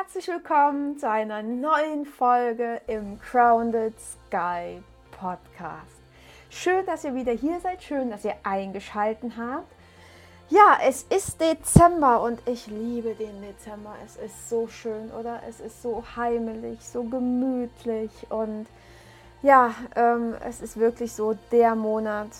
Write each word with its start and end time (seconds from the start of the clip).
herzlich 0.00 0.28
willkommen 0.28 0.98
zu 0.98 1.10
einer 1.10 1.42
neuen 1.42 2.06
Folge 2.06 2.80
im 2.86 3.18
Grounded 3.18 3.92
Sky 4.00 4.82
Podcast. 5.10 6.00
Schön, 6.48 6.86
dass 6.86 7.04
ihr 7.04 7.14
wieder 7.14 7.32
hier 7.32 7.60
seid, 7.60 7.82
schön, 7.82 8.08
dass 8.08 8.24
ihr 8.24 8.34
eingeschaltet 8.42 9.32
habt. 9.36 9.70
Ja, 10.48 10.78
es 10.82 11.02
ist 11.02 11.38
Dezember 11.38 12.22
und 12.22 12.40
ich 12.46 12.66
liebe 12.66 13.14
den 13.14 13.42
Dezember. 13.42 13.94
Es 14.02 14.16
ist 14.16 14.48
so 14.48 14.68
schön, 14.68 15.10
oder? 15.10 15.42
Es 15.46 15.60
ist 15.60 15.82
so 15.82 16.02
heimelig, 16.16 16.80
so 16.80 17.02
gemütlich 17.02 18.10
und 18.30 18.68
ja, 19.42 19.74
ähm, 19.96 20.34
es 20.48 20.62
ist 20.62 20.78
wirklich 20.78 21.12
so 21.12 21.36
der 21.52 21.74
Monat, 21.74 22.30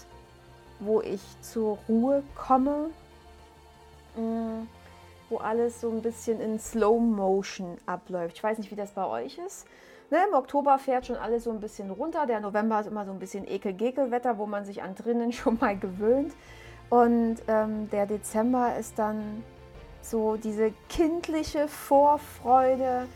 wo 0.79 1.03
ich 1.03 1.20
zur 1.42 1.77
Ruhe 1.87 2.23
komme. 2.34 2.89
Mm 4.17 4.80
wo 5.30 5.39
alles 5.39 5.80
so 5.80 5.91
ein 5.91 6.02
bisschen 6.02 6.41
in 6.41 6.59
Slow 6.59 7.01
Motion 7.01 7.79
abläuft. 7.87 8.37
Ich 8.37 8.43
weiß 8.43 8.59
nicht, 8.59 8.70
wie 8.70 8.77
das 8.77 8.91
bei 8.91 9.07
euch 9.07 9.39
ist. 9.39 9.66
Ne, 10.11 10.19
Im 10.29 10.34
Oktober 10.34 10.79
fährt 10.79 11.06
schon 11.06 11.16
alles 11.16 11.45
so 11.45 11.51
ein 11.51 11.61
bisschen 11.61 11.91
runter. 11.91 12.27
Der 12.27 12.41
November 12.41 12.80
ist 12.80 12.89
immer 12.89 13.05
so 13.05 13.12
ein 13.12 13.20
bisschen 13.20 13.47
Ekel-Gekel-Wetter, 13.47 14.39
wo 14.39 14.47
man 14.47 14.65
sich 14.65 14.83
an 14.83 14.97
drinnen 14.97 15.33
schon 15.33 15.59
mal 15.61 15.79
gewöhnt. 15.79 16.34
Und 16.89 17.37
ähm, 17.47 17.89
der 17.91 18.06
Dezember 18.06 18.77
ist 18.77 18.98
dann 18.98 19.45
so 20.03 20.37
diese 20.37 20.73
kindliche 20.89 21.69
Vorfreude, 21.69 23.06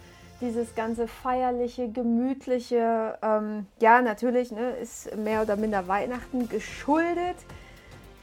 dieses 0.40 0.76
ganze 0.76 1.08
feierliche, 1.08 1.88
gemütliche. 1.88 3.18
Ähm, 3.22 3.66
ja, 3.80 4.00
natürlich 4.00 4.52
ne, 4.52 4.70
ist 4.76 5.16
mehr 5.16 5.42
oder 5.42 5.56
minder 5.56 5.88
Weihnachten 5.88 6.48
geschuldet. 6.48 7.36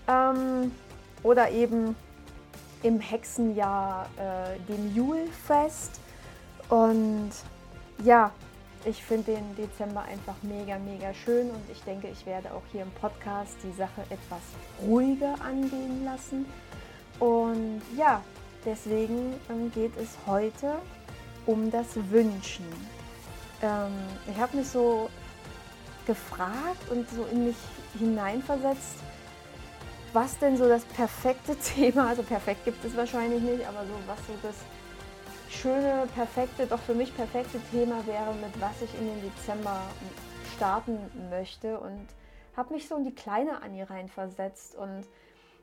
Ähm, 0.07 0.71
oder 1.23 1.51
eben 1.51 1.97
im 2.83 2.99
Hexenjahr 2.99 4.07
äh, 4.17 4.59
dem 4.71 4.95
Julfest. 4.95 5.99
Und 6.69 7.31
ja, 8.03 8.31
ich 8.85 9.03
finde 9.03 9.33
den 9.33 9.55
Dezember 9.55 10.01
einfach 10.01 10.35
mega, 10.41 10.79
mega 10.79 11.13
schön 11.13 11.49
und 11.51 11.61
ich 11.71 11.81
denke, 11.83 12.07
ich 12.07 12.25
werde 12.25 12.51
auch 12.51 12.63
hier 12.71 12.81
im 12.81 12.91
Podcast 12.91 13.55
die 13.63 13.71
Sache 13.73 14.01
etwas 14.09 14.41
ruhiger 14.81 15.35
angehen 15.41 16.03
lassen. 16.03 16.45
Und 17.19 17.81
ja, 17.95 18.23
deswegen 18.65 19.35
ähm, 19.49 19.71
geht 19.71 19.95
es 19.97 20.17
heute 20.25 20.75
um 21.45 21.69
das 21.69 21.87
Wünschen. 22.09 22.65
Ähm, 23.61 23.93
ich 24.27 24.39
habe 24.39 24.57
mich 24.57 24.67
so 24.67 25.09
gefragt 26.07 26.89
und 26.89 27.07
so 27.11 27.25
in 27.31 27.45
mich 27.45 27.57
hineinversetzt, 27.99 28.95
was 30.13 30.37
denn 30.39 30.57
so 30.57 30.67
das 30.67 30.83
perfekte 30.85 31.55
Thema, 31.75 32.07
also 32.07 32.23
perfekt 32.23 32.65
gibt 32.65 32.83
es 32.85 32.95
wahrscheinlich 32.95 33.41
nicht, 33.41 33.67
aber 33.67 33.85
so 33.85 33.93
was 34.07 34.19
so 34.27 34.33
das 34.41 34.55
schöne, 35.49 36.07
perfekte, 36.15 36.65
doch 36.65 36.79
für 36.79 36.93
mich 36.93 37.15
perfekte 37.15 37.59
Thema 37.71 38.05
wäre, 38.05 38.33
mit 38.35 38.59
was 38.61 38.81
ich 38.81 38.93
in 38.99 39.07
den 39.07 39.21
Dezember 39.21 39.81
starten 40.55 40.97
möchte 41.29 41.79
und 41.79 42.07
habe 42.55 42.73
mich 42.73 42.87
so 42.87 42.95
in 42.95 43.03
die 43.03 43.15
kleine 43.15 43.61
Annie 43.61 43.89
reinversetzt 43.89 44.75
und 44.75 45.05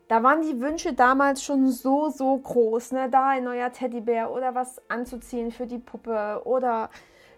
da 0.09 0.23
waren 0.23 0.41
die 0.41 0.61
Wünsche 0.61 0.95
damals 0.95 1.45
schon 1.45 1.71
so, 1.71 2.09
so 2.09 2.37
groß. 2.37 2.93
Ne? 2.93 3.11
Da 3.11 3.29
ein 3.29 3.45
neuer 3.45 3.71
Teddybär 3.73 4.31
oder 4.31 4.55
was 4.55 4.81
anzuziehen 4.89 5.53
für 5.53 5.67
die 5.67 5.79
Puppe 5.79 6.41
oder 6.45 6.89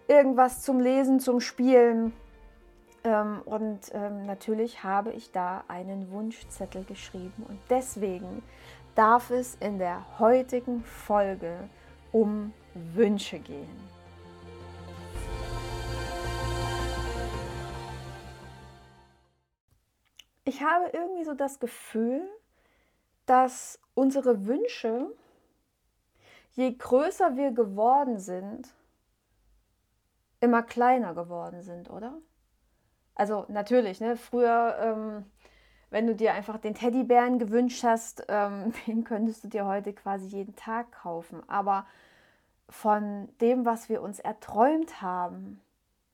irgendwas 0.07 0.61
zum 0.61 0.79
Lesen, 0.79 1.19
zum 1.19 1.41
Spielen. 1.41 2.13
Ähm, 3.03 3.41
und 3.45 3.91
ähm, 3.93 4.25
natürlich 4.25 4.83
habe 4.83 5.11
ich 5.11 5.31
da 5.31 5.63
einen 5.67 6.11
Wunschzettel 6.11 6.83
geschrieben. 6.83 7.45
Und 7.47 7.59
deswegen 7.69 8.43
darf 8.95 9.29
es 9.31 9.55
in 9.55 9.79
der 9.79 10.19
heutigen 10.19 10.83
Folge 10.83 11.69
um 12.11 12.53
Wünsche 12.73 13.39
gehen. 13.39 13.91
Ich 20.43 20.61
habe 20.61 20.89
irgendwie 20.93 21.23
so 21.23 21.33
das 21.33 21.59
Gefühl, 21.59 22.27
dass 23.25 23.79
unsere 23.93 24.47
Wünsche, 24.47 25.07
je 26.51 26.73
größer 26.73 27.37
wir 27.37 27.51
geworden 27.51 28.19
sind, 28.19 28.73
immer 30.39 30.63
kleiner 30.63 31.13
geworden 31.13 31.61
sind, 31.61 31.89
oder? 31.89 32.19
Also 33.21 33.45
natürlich, 33.49 34.01
ne? 34.01 34.17
früher, 34.17 34.75
ähm, 34.81 35.25
wenn 35.91 36.07
du 36.07 36.15
dir 36.15 36.33
einfach 36.33 36.57
den 36.57 36.73
Teddybären 36.73 37.37
gewünscht 37.37 37.83
hast, 37.83 38.25
ähm, 38.29 38.73
den 38.87 39.03
könntest 39.03 39.43
du 39.43 39.47
dir 39.47 39.67
heute 39.67 39.93
quasi 39.93 40.25
jeden 40.25 40.55
Tag 40.55 40.91
kaufen. 40.91 41.47
Aber 41.47 41.85
von 42.67 43.29
dem, 43.39 43.63
was 43.63 43.89
wir 43.89 44.01
uns 44.01 44.19
erträumt 44.19 45.03
haben, 45.03 45.61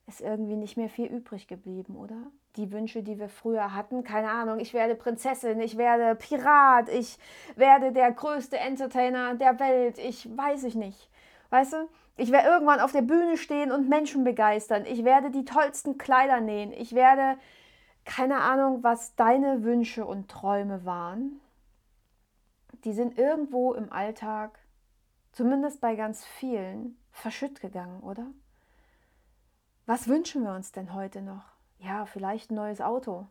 ist 0.06 0.20
irgendwie 0.20 0.56
nicht 0.56 0.76
mehr 0.76 0.90
viel 0.90 1.06
übrig 1.06 1.48
geblieben, 1.48 1.96
oder? 1.96 2.26
Die 2.56 2.70
Wünsche, 2.72 3.02
die 3.02 3.18
wir 3.18 3.30
früher 3.30 3.72
hatten, 3.72 4.04
keine 4.04 4.30
Ahnung, 4.30 4.60
ich 4.60 4.74
werde 4.74 4.94
Prinzessin, 4.94 5.60
ich 5.60 5.78
werde 5.78 6.14
Pirat, 6.14 6.90
ich 6.90 7.18
werde 7.56 7.90
der 7.90 8.12
größte 8.12 8.58
Entertainer 8.58 9.34
der 9.34 9.58
Welt, 9.58 9.96
ich 9.96 10.28
weiß 10.36 10.64
ich 10.64 10.74
nicht. 10.74 11.08
Weißt 11.48 11.72
du, 11.72 11.88
ich 12.18 12.32
werde 12.32 12.48
irgendwann 12.48 12.80
auf 12.80 12.90
der 12.90 13.02
Bühne 13.02 13.36
stehen 13.36 13.70
und 13.70 13.88
Menschen 13.88 14.24
begeistern. 14.24 14.84
Ich 14.86 15.04
werde 15.04 15.30
die 15.30 15.44
tollsten 15.44 15.98
Kleider 15.98 16.40
nähen. 16.40 16.72
Ich 16.72 16.92
werde, 16.92 17.38
keine 18.04 18.40
Ahnung, 18.40 18.82
was 18.82 19.14
deine 19.14 19.62
Wünsche 19.62 20.04
und 20.04 20.28
Träume 20.28 20.84
waren. 20.84 21.40
Die 22.84 22.92
sind 22.92 23.16
irgendwo 23.16 23.72
im 23.72 23.92
Alltag, 23.92 24.58
zumindest 25.30 25.80
bei 25.80 25.94
ganz 25.94 26.24
vielen, 26.24 26.98
verschütt 27.12 27.60
gegangen, 27.60 28.00
oder? 28.00 28.26
Was 29.86 30.08
wünschen 30.08 30.42
wir 30.42 30.54
uns 30.54 30.72
denn 30.72 30.94
heute 30.94 31.22
noch? 31.22 31.44
Ja, 31.78 32.04
vielleicht 32.04 32.50
ein 32.50 32.56
neues 32.56 32.80
Auto. 32.80 33.28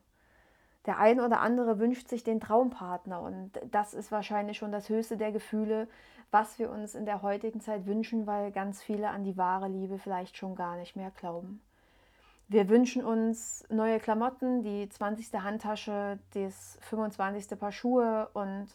Der 0.87 0.97
ein 0.99 1.19
oder 1.19 1.41
andere 1.41 1.79
wünscht 1.79 2.07
sich 2.07 2.23
den 2.23 2.39
Traumpartner 2.39 3.21
und 3.21 3.51
das 3.69 3.93
ist 3.93 4.11
wahrscheinlich 4.11 4.57
schon 4.57 4.71
das 4.71 4.87
höchste 4.87 5.17
der 5.17 5.33
Gefühle, 5.33 5.87
was 6.31 6.59
wir 6.59 6.71
uns 6.71 6.95
in 6.95 7.05
der 7.05 7.21
heutigen 7.21 7.59
Zeit 7.59 7.85
wünschen, 7.85 8.25
weil 8.25 8.51
ganz 8.51 8.81
viele 8.81 9.09
an 9.09 9.23
die 9.23 9.37
wahre 9.37 9.67
Liebe 9.67 9.99
vielleicht 9.99 10.37
schon 10.37 10.55
gar 10.55 10.77
nicht 10.77 10.95
mehr 10.95 11.11
glauben. 11.11 11.61
Wir 12.47 12.69
wünschen 12.69 13.03
uns 13.03 13.65
neue 13.69 13.99
Klamotten, 13.99 14.63
die 14.63 14.87
20. 14.87 15.33
Handtasche, 15.41 16.19
das 16.33 16.77
25. 16.81 17.59
Paar 17.59 17.73
Schuhe 17.73 18.29
und 18.33 18.67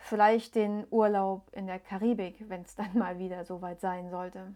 vielleicht 0.00 0.56
den 0.56 0.84
Urlaub 0.90 1.48
in 1.52 1.68
der 1.68 1.78
Karibik, 1.78 2.44
wenn 2.48 2.62
es 2.62 2.74
dann 2.74 2.98
mal 2.98 3.20
wieder 3.20 3.44
so 3.44 3.62
weit 3.62 3.80
sein 3.80 4.10
sollte. 4.10 4.52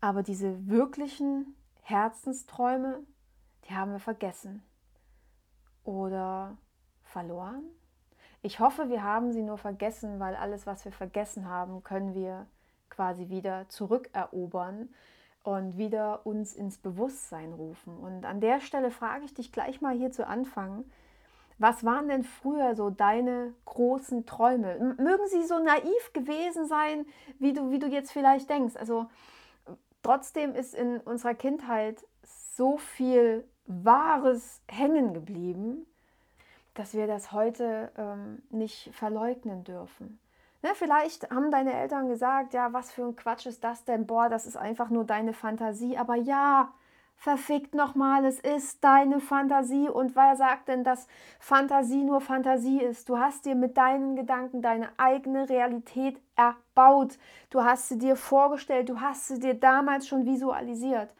Aber 0.00 0.22
diese 0.22 0.66
wirklichen 0.66 1.54
Herzensträume, 1.82 3.00
die 3.68 3.74
haben 3.74 3.92
wir 3.92 4.00
vergessen 4.00 4.62
oder 5.84 6.56
verloren 7.02 7.64
ich 8.46 8.60
hoffe, 8.60 8.88
wir 8.88 9.02
haben 9.02 9.32
sie 9.32 9.42
nur 9.42 9.58
vergessen, 9.58 10.20
weil 10.20 10.36
alles, 10.36 10.68
was 10.68 10.84
wir 10.84 10.92
vergessen 10.92 11.48
haben, 11.48 11.82
können 11.82 12.14
wir 12.14 12.46
quasi 12.90 13.28
wieder 13.28 13.68
zurückerobern 13.68 14.88
und 15.42 15.78
wieder 15.78 16.24
uns 16.24 16.54
ins 16.54 16.78
Bewusstsein 16.78 17.52
rufen. 17.52 17.96
Und 17.98 18.24
an 18.24 18.40
der 18.40 18.60
Stelle 18.60 18.92
frage 18.92 19.24
ich 19.24 19.34
dich 19.34 19.50
gleich 19.50 19.80
mal 19.80 19.96
hier 19.96 20.12
zu 20.12 20.28
Anfang, 20.28 20.84
was 21.58 21.84
waren 21.84 22.06
denn 22.06 22.22
früher 22.22 22.76
so 22.76 22.88
deine 22.88 23.52
großen 23.64 24.26
Träume? 24.26 24.94
Mögen 24.96 25.26
sie 25.26 25.42
so 25.42 25.58
naiv 25.58 26.12
gewesen 26.12 26.68
sein, 26.68 27.04
wie 27.40 27.52
du, 27.52 27.72
wie 27.72 27.80
du 27.80 27.88
jetzt 27.88 28.12
vielleicht 28.12 28.48
denkst? 28.48 28.76
Also 28.76 29.06
trotzdem 30.04 30.54
ist 30.54 30.72
in 30.72 31.00
unserer 31.00 31.34
Kindheit 31.34 32.06
so 32.22 32.76
viel 32.76 33.48
Wahres 33.66 34.60
hängen 34.68 35.14
geblieben, 35.14 35.86
dass 36.74 36.94
wir 36.94 37.06
das 37.06 37.32
heute 37.32 37.90
ähm, 37.96 38.42
nicht 38.50 38.90
verleugnen 38.94 39.64
dürfen. 39.64 40.18
Ne, 40.62 40.70
vielleicht 40.74 41.30
haben 41.30 41.50
deine 41.50 41.74
Eltern 41.74 42.08
gesagt, 42.08 42.54
ja, 42.54 42.72
was 42.72 42.92
für 42.92 43.04
ein 43.04 43.16
Quatsch 43.16 43.46
ist 43.46 43.62
das 43.62 43.84
denn? 43.84 44.06
Boah, 44.06 44.28
das 44.28 44.46
ist 44.46 44.56
einfach 44.56 44.90
nur 44.90 45.04
deine 45.04 45.32
Fantasie. 45.32 45.96
Aber 45.96 46.16
ja, 46.16 46.72
verfickt 47.16 47.74
nochmal, 47.74 48.24
es 48.24 48.40
ist 48.40 48.82
deine 48.82 49.20
Fantasie. 49.20 49.88
Und 49.88 50.16
wer 50.16 50.36
sagt 50.36 50.68
denn, 50.68 50.84
dass 50.84 51.08
Fantasie 51.38 52.02
nur 52.02 52.20
Fantasie 52.20 52.80
ist? 52.80 53.08
Du 53.08 53.18
hast 53.18 53.46
dir 53.46 53.54
mit 53.54 53.76
deinen 53.76 54.16
Gedanken 54.16 54.62
deine 54.62 54.88
eigene 54.96 55.48
Realität 55.48 56.20
erbaut. 56.36 57.18
Du 57.50 57.64
hast 57.64 57.88
sie 57.88 57.98
dir 57.98 58.16
vorgestellt, 58.16 58.88
du 58.88 59.00
hast 59.00 59.28
sie 59.28 59.40
dir 59.40 59.54
damals 59.54 60.08
schon 60.08 60.26
visualisiert. 60.26 61.10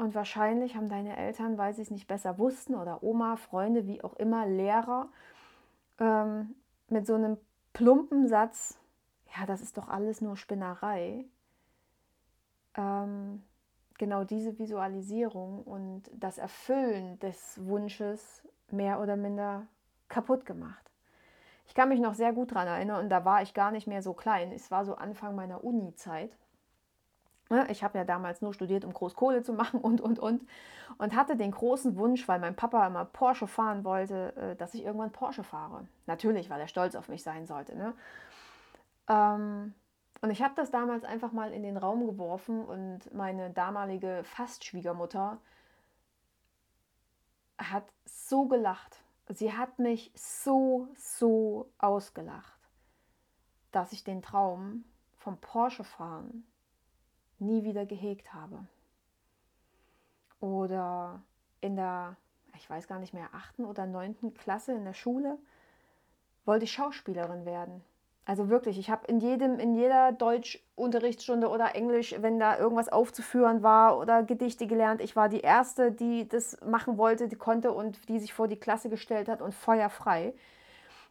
Und 0.00 0.14
wahrscheinlich 0.14 0.76
haben 0.76 0.88
deine 0.88 1.14
Eltern, 1.18 1.58
weil 1.58 1.74
sie 1.74 1.82
es 1.82 1.90
nicht 1.90 2.08
besser 2.08 2.38
wussten, 2.38 2.74
oder 2.74 3.02
Oma, 3.02 3.36
Freunde, 3.36 3.86
wie 3.86 4.02
auch 4.02 4.14
immer, 4.14 4.46
Lehrer, 4.46 5.10
ähm, 5.98 6.54
mit 6.88 7.06
so 7.06 7.16
einem 7.16 7.36
plumpen 7.74 8.26
Satz, 8.26 8.78
ja, 9.36 9.44
das 9.44 9.60
ist 9.60 9.76
doch 9.76 9.88
alles 9.88 10.22
nur 10.22 10.38
Spinnerei, 10.38 11.26
ähm, 12.78 13.42
genau 13.98 14.24
diese 14.24 14.58
Visualisierung 14.58 15.64
und 15.64 16.10
das 16.14 16.38
Erfüllen 16.38 17.18
des 17.18 17.60
Wunsches 17.66 18.42
mehr 18.70 19.02
oder 19.02 19.16
minder 19.16 19.66
kaputt 20.08 20.46
gemacht. 20.46 20.90
Ich 21.66 21.74
kann 21.74 21.90
mich 21.90 22.00
noch 22.00 22.14
sehr 22.14 22.32
gut 22.32 22.52
daran 22.52 22.68
erinnern 22.68 23.04
und 23.04 23.10
da 23.10 23.26
war 23.26 23.42
ich 23.42 23.52
gar 23.52 23.70
nicht 23.70 23.86
mehr 23.86 24.00
so 24.00 24.14
klein. 24.14 24.50
Es 24.50 24.70
war 24.70 24.86
so 24.86 24.94
Anfang 24.94 25.34
meiner 25.34 25.62
Uni-Zeit. 25.62 26.30
Ne, 27.50 27.66
ich 27.68 27.82
habe 27.82 27.98
ja 27.98 28.04
damals 28.04 28.42
nur 28.42 28.54
studiert, 28.54 28.84
um 28.84 28.94
Großkohle 28.94 29.42
zu 29.42 29.52
machen 29.54 29.80
und, 29.80 30.00
und, 30.00 30.20
und. 30.20 30.46
Und 30.98 31.16
hatte 31.16 31.36
den 31.36 31.50
großen 31.50 31.96
Wunsch, 31.96 32.28
weil 32.28 32.38
mein 32.38 32.54
Papa 32.54 32.86
immer 32.86 33.04
Porsche 33.04 33.48
fahren 33.48 33.84
wollte, 33.84 34.34
äh, 34.36 34.56
dass 34.56 34.74
ich 34.74 34.84
irgendwann 34.84 35.10
Porsche 35.10 35.42
fahre. 35.42 35.86
Natürlich, 36.06 36.48
weil 36.48 36.60
er 36.60 36.68
stolz 36.68 36.94
auf 36.94 37.08
mich 37.08 37.22
sein 37.22 37.46
sollte. 37.46 37.76
Ne? 37.76 37.92
Ähm, 39.08 39.74
und 40.22 40.30
ich 40.30 40.42
habe 40.42 40.54
das 40.54 40.70
damals 40.70 41.04
einfach 41.04 41.32
mal 41.32 41.52
in 41.52 41.62
den 41.62 41.76
Raum 41.76 42.06
geworfen 42.06 42.64
und 42.64 43.12
meine 43.12 43.50
damalige 43.50 44.22
Fastschwiegermutter 44.24 45.38
hat 47.58 47.84
so 48.04 48.46
gelacht. 48.46 49.02
Sie 49.28 49.52
hat 49.52 49.78
mich 49.78 50.12
so, 50.14 50.88
so 50.96 51.70
ausgelacht, 51.78 52.60
dass 53.72 53.92
ich 53.92 54.04
den 54.04 54.22
Traum 54.22 54.84
vom 55.16 55.38
Porsche 55.38 55.84
fahren 55.84 56.44
nie 57.40 57.64
wieder 57.64 57.86
gehegt 57.86 58.32
habe. 58.32 58.64
Oder 60.40 61.22
in 61.60 61.76
der, 61.76 62.16
ich 62.56 62.68
weiß 62.68 62.88
gar 62.88 62.98
nicht 62.98 63.14
mehr, 63.14 63.28
achten 63.32 63.64
oder 63.64 63.86
neunten 63.86 64.34
Klasse 64.34 64.72
in 64.72 64.84
der 64.84 64.94
Schule 64.94 65.38
wollte 66.44 66.64
ich 66.64 66.72
Schauspielerin 66.72 67.44
werden. 67.44 67.84
Also 68.24 68.48
wirklich, 68.48 68.78
ich 68.78 68.90
habe 68.90 69.06
in 69.06 69.18
jedem, 69.18 69.58
in 69.58 69.74
jeder 69.74 70.12
Deutschunterrichtsstunde 70.12 71.48
oder 71.48 71.74
Englisch, 71.74 72.14
wenn 72.20 72.38
da 72.38 72.58
irgendwas 72.58 72.88
aufzuführen 72.88 73.62
war 73.62 73.98
oder 73.98 74.22
Gedichte 74.22 74.66
gelernt, 74.66 75.00
ich 75.00 75.16
war 75.16 75.28
die 75.28 75.40
Erste, 75.40 75.90
die 75.90 76.28
das 76.28 76.56
machen 76.64 76.96
wollte, 76.96 77.28
die 77.28 77.36
konnte 77.36 77.72
und 77.72 78.08
die 78.08 78.20
sich 78.20 78.32
vor 78.32 78.46
die 78.46 78.58
Klasse 78.58 78.88
gestellt 78.88 79.28
hat 79.28 79.42
und 79.42 79.54
feuerfrei 79.54 80.32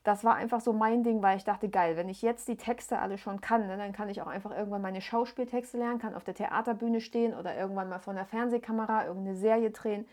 das 0.04 0.24
war 0.24 0.36
einfach 0.36 0.62
so 0.62 0.74
mein 0.74 1.04
Ding, 1.04 1.22
weil 1.22 1.38
ich 1.38 1.44
dachte, 1.44 1.70
geil, 1.70 1.98
wenn 1.98 2.10
ich 2.10 2.22
jetzt 2.22 2.48
die 2.48 2.56
Texte 2.56 3.00
alle 3.00 3.18
schon 3.18 3.42
kann, 3.42 3.68
ne, 3.68 3.78
dann 3.78 3.92
kann 3.92 4.10
ich 4.10 4.22
auch 4.22 4.28
einfach 4.28 4.52
irgendwann 4.52 4.82
meine 4.82 5.02
Schauspieltexte 5.02 5.78
lernen, 5.78 6.00
kann 6.00 6.16
auf 6.16 6.24
der 6.24 6.36
Theaterbühne 6.36 7.02
stehen 7.02 7.34
oder 7.34 7.56
irgendwann 7.56 7.90
mal 7.90 8.00
vor 8.00 8.14
einer 8.14 8.26
Fernsehkamera 8.26 9.06
irgendeine 9.06 9.36
Serie 9.38 9.72
drehen. 9.72 10.08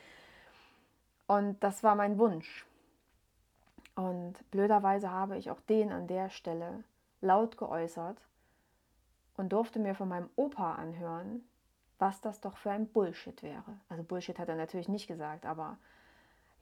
Und 1.26 1.62
das 1.62 1.82
war 1.82 1.94
mein 1.94 2.18
Wunsch. 2.18 2.66
Und 3.94 4.34
blöderweise 4.50 5.10
habe 5.10 5.38
ich 5.38 5.50
auch 5.50 5.60
den 5.60 5.92
an 5.92 6.06
der 6.06 6.28
Stelle 6.30 6.84
laut 7.20 7.56
geäußert 7.56 8.18
und 9.36 9.52
durfte 9.52 9.78
mir 9.78 9.94
von 9.94 10.08
meinem 10.08 10.28
Opa 10.36 10.74
anhören, 10.74 11.42
was 11.98 12.20
das 12.20 12.40
doch 12.40 12.58
für 12.58 12.70
ein 12.70 12.88
Bullshit 12.88 13.42
wäre. 13.42 13.80
Also 13.88 14.02
Bullshit 14.02 14.38
hat 14.38 14.48
er 14.48 14.56
natürlich 14.56 14.88
nicht 14.88 15.06
gesagt, 15.06 15.46
aber 15.46 15.78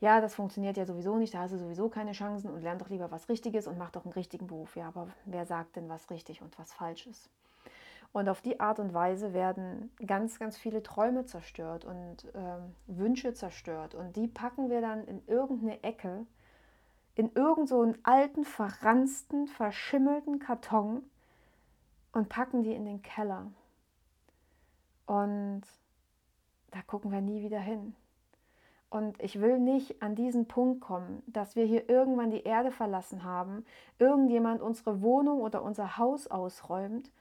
ja, 0.05 0.21
das 0.21 0.35
funktioniert 0.35 0.77
ja 0.77 0.85
sowieso 0.85 1.17
nicht, 1.17 1.33
da 1.33 1.39
hast 1.39 1.51
du 1.51 1.57
sowieso 1.57 1.89
keine 1.89 2.11
Chancen 2.11 2.51
und 2.51 2.61
lern 2.61 2.77
doch 2.77 2.89
lieber 2.89 3.09
was 3.09 3.27
Richtiges 3.27 3.65
und 3.65 3.79
mach 3.79 3.89
doch 3.89 4.05
einen 4.05 4.13
richtigen 4.13 4.45
Beruf. 4.45 4.75
Ja, 4.75 4.89
aber 4.89 5.07
wer 5.25 5.47
sagt 5.47 5.77
denn, 5.77 5.89
was 5.89 6.11
richtig 6.11 6.43
und 6.43 6.59
was 6.59 6.71
falsch 6.71 7.07
ist? 7.07 7.27
Und 8.13 8.29
auf 8.29 8.39
die 8.39 8.59
Art 8.59 8.79
und 8.79 8.93
Weise 8.93 9.33
werden 9.33 9.89
ganz, 10.05 10.37
ganz 10.37 10.57
viele 10.57 10.83
Träume 10.83 11.25
zerstört 11.25 11.85
und 11.85 12.17
ähm, 12.35 12.75
Wünsche 12.85 13.33
zerstört. 13.33 13.95
Und 13.95 14.15
die 14.15 14.27
packen 14.27 14.69
wir 14.69 14.79
dann 14.79 15.05
in 15.05 15.23
irgendeine 15.25 15.81
Ecke, 15.83 16.27
in 17.15 17.31
irgendeinen 17.33 17.95
so 17.95 17.99
alten, 18.03 18.45
verransten, 18.45 19.47
verschimmelten 19.47 20.37
Karton 20.37 21.01
und 22.11 22.29
packen 22.29 22.61
die 22.61 22.75
in 22.75 22.85
den 22.85 23.01
Keller. 23.01 23.47
Und 25.07 25.63
da 26.69 26.83
gucken 26.83 27.11
wir 27.11 27.21
nie 27.21 27.41
wieder 27.41 27.59
hin. 27.59 27.95
Und 28.95 29.21
ich 29.21 29.41
will 29.41 29.59
nicht 29.59 30.01
an 30.01 30.15
diesen 30.15 30.47
Punkt 30.47 30.79
kommen, 30.79 31.21
dass 31.27 31.57
wir 31.57 31.65
hier 31.65 31.89
irgendwann 31.89 32.31
die 32.31 32.43
Erde 32.43 32.71
verlassen 32.71 33.25
haben, 33.25 33.65
irgendjemand 33.99 34.61
unsere 34.61 35.01
Wohnung 35.01 35.41
oder 35.41 35.63
unser 35.63 35.97
Haus 35.97 36.27
ausräumt 36.27 37.11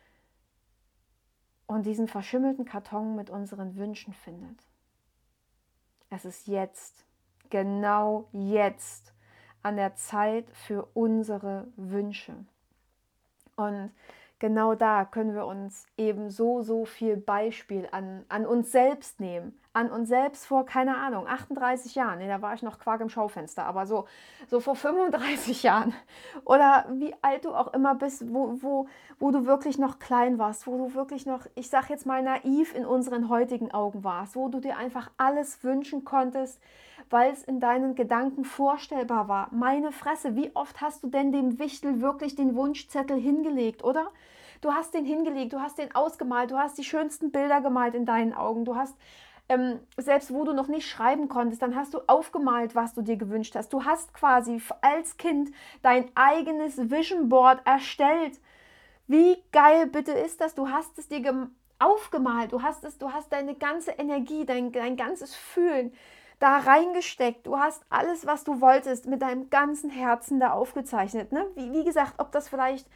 und 1.67 1.85
diesen 1.85 2.07
verschimmelten 2.07 2.65
Karton 2.65 3.17
mit 3.17 3.29
unseren 3.29 3.75
Wünschen 3.75 4.15
findet. 4.15 4.57
Es 6.11 6.25
ist 6.25 6.47
jetzt, 6.47 7.05
genau 7.51 8.29
jetzt, 8.31 9.13
an 9.65 9.75
der 9.75 9.97
Zeit 9.97 10.49
für 10.51 10.87
unsere 10.95 11.67
Wünsche. 11.75 12.37
Und 13.57 13.91
genau 14.39 14.75
da 14.75 15.05
können 15.05 15.35
wir 15.35 15.47
uns 15.47 15.87
eben 15.97 16.31
so, 16.31 16.63
so 16.63 16.85
viel 16.85 17.17
Beispiel 17.17 17.89
an, 17.93 18.25
an 18.29 18.47
uns 18.47 18.73
selbst 18.73 19.21
nehmen. 19.21 19.59
An 19.73 19.91
uns 19.91 20.09
selbst 20.09 20.47
vor, 20.47 20.67
keine 20.67 20.97
Ahnung, 20.97 21.27
38 21.27 21.95
Jahren. 21.97 22.19
Nee, 22.19 22.29
da 22.29 22.41
war 22.43 22.55
ich 22.55 22.63
noch 22.63 22.79
Quark 22.79 23.01
im 23.01 23.09
Schaufenster, 23.09 23.65
aber 23.65 23.87
so, 23.87 24.07
so 24.49 24.61
vor 24.61 24.77
35 24.77 25.65
Jahren. 25.65 25.93
Oder 26.45 26.87
wie 26.93 27.15
alt 27.23 27.45
du 27.45 27.55
auch 27.55 27.73
immer 27.75 27.95
bist, 27.95 28.33
wo, 28.33 28.63
wo, 28.63 28.87
wo 29.19 29.31
du 29.31 29.47
wirklich 29.47 29.79
noch 29.79 29.99
klein 29.99 30.39
warst, 30.39 30.67
wo 30.67 30.77
du 30.77 30.95
wirklich 30.95 31.27
noch, 31.27 31.47
ich 31.55 31.71
sag 31.71 31.91
jetzt 31.91 32.07
mal, 32.07 32.23
naiv 32.23 32.75
in 32.75 32.87
unseren 32.87 33.29
heutigen 33.29 33.73
Augen 33.73 34.05
warst, 34.05 34.37
wo 34.37 34.49
du 34.49 34.61
dir 34.61 34.77
einfach 34.77 35.11
alles 35.17 35.65
wünschen 35.65 36.05
konntest, 36.05 36.61
weil 37.11 37.33
es 37.33 37.45
in 37.45 37.61
deinen 37.61 37.95
Gedanken 37.95 38.45
vorstellbar 38.45 39.29
war. 39.29 39.49
Meine 39.53 39.93
Fresse, 39.93 40.37
wie 40.37 40.55
oft 40.55 40.81
hast 40.81 41.03
du 41.03 41.09
denn 41.09 41.33
dem 41.33 41.59
Wichtel 41.59 42.01
wirklich 42.01 42.35
den 42.35 42.55
Wunschzettel 42.55 43.19
hingelegt, 43.19 43.85
oder? 43.85 44.11
Du 44.61 44.73
hast 44.73 44.95
den 44.95 45.05
hingelegt, 45.05 45.53
du 45.53 45.61
hast 45.61 45.79
den 45.79 45.95
ausgemalt, 45.95 46.51
du 46.51 46.59
hast 46.59 46.79
die 46.79 46.85
schönsten 46.85 47.31
Bilder 47.31 47.61
gemalt 47.61 47.95
in 47.95 48.07
deinen 48.07 48.33
Augen, 48.33 48.65
du 48.65 48.77
hast 48.77 48.97
ähm, 49.49 49.81
selbst 49.99 50.33
wo 50.33 50.45
du 50.45 50.53
noch 50.53 50.69
nicht 50.69 50.89
schreiben 50.89 51.29
konntest, 51.29 51.61
dann 51.61 51.77
hast 51.77 51.93
du 51.95 52.01
aufgemalt, 52.07 52.75
was 52.75 52.95
du 52.95 53.03
dir 53.03 53.17
gewünscht 53.17 53.55
hast. 53.57 53.73
Du 53.73 53.85
hast 53.85 54.15
quasi 54.15 54.61
als 54.81 55.17
Kind 55.19 55.51
dein 55.83 56.11
eigenes 56.15 56.91
Vision 56.91 57.29
Board 57.29 57.61
erstellt. 57.67 58.41
Wie 59.07 59.37
geil 59.53 59.87
bitte 59.87 60.13
ist 60.13 60.41
das? 60.41 60.55
Du 60.55 60.71
hast 60.71 60.99
es 60.99 61.09
dir 61.09 61.51
aufgemalt, 61.79 62.53
du 62.53 62.63
hast 62.63 62.85
es, 62.85 62.97
du 62.99 63.13
hast 63.13 63.33
deine 63.33 63.55
ganze 63.55 63.93
Energie, 63.93 64.47
dein, 64.47 64.73
dein 64.73 64.97
ganzes 64.97 65.35
Fühlen 65.35 65.93
da 66.39 66.59
reingesteckt. 66.59 67.47
Du 67.47 67.59
hast 67.59 67.85
alles, 67.91 68.27
was 68.27 68.45
du 68.45 68.61
wolltest, 68.61 69.07
mit 69.07 69.23
deinem 69.23 69.51
ganzen 69.51 69.91
Herzen 69.91 70.41
da 70.41 70.53
aufgezeichnet. 70.53 71.33
Ne? 71.33 71.47
Wie, 71.55 71.73
wie 71.73 71.85
gesagt, 71.85 72.15
ob 72.19 72.33
das 72.33 72.49
vielleicht 72.49 72.87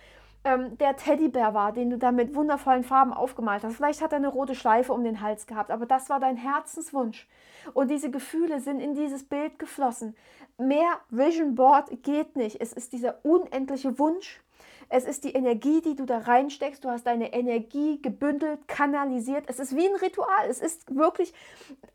ähm, 0.45 0.79
der 0.79 0.97
Teddybär 0.97 1.55
war, 1.55 1.73
den 1.73 1.91
du 1.91 1.99
da 1.99 2.13
mit 2.13 2.35
wundervollen 2.35 2.85
Farben 2.85 3.13
aufgemalt 3.13 3.65
hast. 3.65 3.77
Vielleicht 3.77 4.03
hat 4.03 4.13
er 4.13 4.17
eine 4.17 4.29
rote 4.29 4.55
Schleife 4.55 4.93
um 4.93 5.05
den 5.05 5.21
Hals 5.21 5.47
gehabt, 5.47 5.71
aber 5.71 5.87
das 5.87 6.09
war 6.09 6.21
dein 6.21 6.37
Herzenswunsch. 6.37 7.29
Und 7.75 7.91
diese 7.91 8.11
Gefühle 8.11 8.61
sind 8.61 8.81
in 8.81 8.95
dieses 8.95 9.25
Bild 9.25 9.59
geflossen. 9.59 10.17
Mehr 10.57 11.01
Vision 11.11 11.55
Board 11.55 12.03
geht 12.03 12.37
nicht. 12.37 12.61
Es 12.61 12.73
ist 12.73 12.93
dieser 12.93 13.25
unendliche 13.25 13.99
Wunsch. 13.99 14.41
Es 14.89 15.05
ist 15.05 15.25
die 15.25 15.33
Energie, 15.33 15.83
die 15.83 15.95
du 15.95 16.07
da 16.07 16.19
reinsteckst. 16.19 16.85
Du 16.85 16.89
hast 16.89 17.07
deine 17.07 17.33
Energie 17.33 18.01
gebündelt, 18.01 18.67
kanalisiert. 18.69 19.45
Es 19.49 19.59
ist 19.59 19.77
wie 19.77 19.87
ein 19.87 19.97
Ritual. 19.97 20.49
Es 20.49 20.61
ist 20.61 20.95
wirklich 20.95 21.35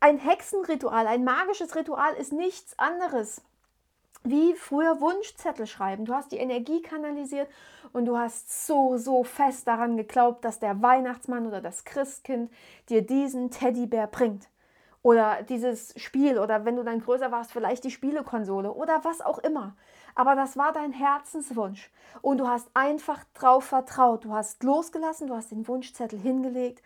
ein 0.00 0.18
Hexenritual. 0.18 1.06
Ein 1.06 1.24
magisches 1.24 1.74
Ritual 1.74 2.14
ist 2.14 2.32
nichts 2.32 2.78
anderes 2.78 3.42
wie 4.24 4.54
früher 4.54 5.00
Wunschzettel 5.00 5.66
schreiben. 5.66 6.06
Du 6.06 6.14
hast 6.14 6.32
die 6.32 6.38
Energie 6.38 6.80
kanalisiert 6.80 7.48
und 7.92 8.06
du 8.06 8.16
hast 8.16 8.66
so, 8.66 8.96
so 8.96 9.22
fest 9.22 9.68
daran 9.68 9.96
geglaubt, 9.96 10.44
dass 10.44 10.58
der 10.58 10.82
Weihnachtsmann 10.82 11.46
oder 11.46 11.60
das 11.60 11.84
Christkind 11.84 12.50
dir 12.88 13.02
diesen 13.02 13.50
Teddybär 13.50 14.06
bringt. 14.06 14.48
Oder 15.02 15.42
dieses 15.42 15.92
Spiel 16.00 16.38
oder 16.38 16.64
wenn 16.64 16.76
du 16.76 16.82
dann 16.82 17.00
größer 17.00 17.30
warst, 17.30 17.52
vielleicht 17.52 17.84
die 17.84 17.90
Spielekonsole 17.90 18.72
oder 18.72 19.04
was 19.04 19.20
auch 19.20 19.38
immer. 19.38 19.76
Aber 20.14 20.36
das 20.36 20.56
war 20.56 20.72
dein 20.72 20.92
Herzenswunsch 20.92 21.90
und 22.22 22.38
du 22.38 22.48
hast 22.48 22.70
einfach 22.74 23.24
drauf 23.34 23.64
vertraut. 23.64 24.24
Du 24.24 24.32
hast 24.32 24.62
losgelassen, 24.62 25.26
du 25.26 25.34
hast 25.34 25.50
den 25.50 25.66
Wunschzettel 25.66 26.18
hingelegt 26.18 26.82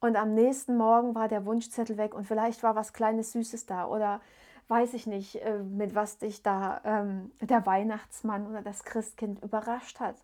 und 0.00 0.16
am 0.16 0.34
nächsten 0.34 0.76
Morgen 0.76 1.14
war 1.14 1.28
der 1.28 1.46
Wunschzettel 1.46 1.96
weg 1.96 2.14
und 2.14 2.24
vielleicht 2.24 2.62
war 2.62 2.74
was 2.74 2.92
Kleines 2.92 3.32
Süßes 3.32 3.66
da 3.66 3.86
oder 3.86 4.20
weiß 4.68 4.94
ich 4.94 5.06
nicht, 5.06 5.36
äh, 5.36 5.58
mit 5.58 5.94
was 5.94 6.18
dich 6.18 6.42
da 6.42 6.80
ähm, 6.84 7.30
der 7.40 7.64
Weihnachtsmann 7.66 8.46
oder 8.46 8.62
das 8.62 8.84
Christkind 8.84 9.42
überrascht 9.42 10.00
hat. 10.00 10.16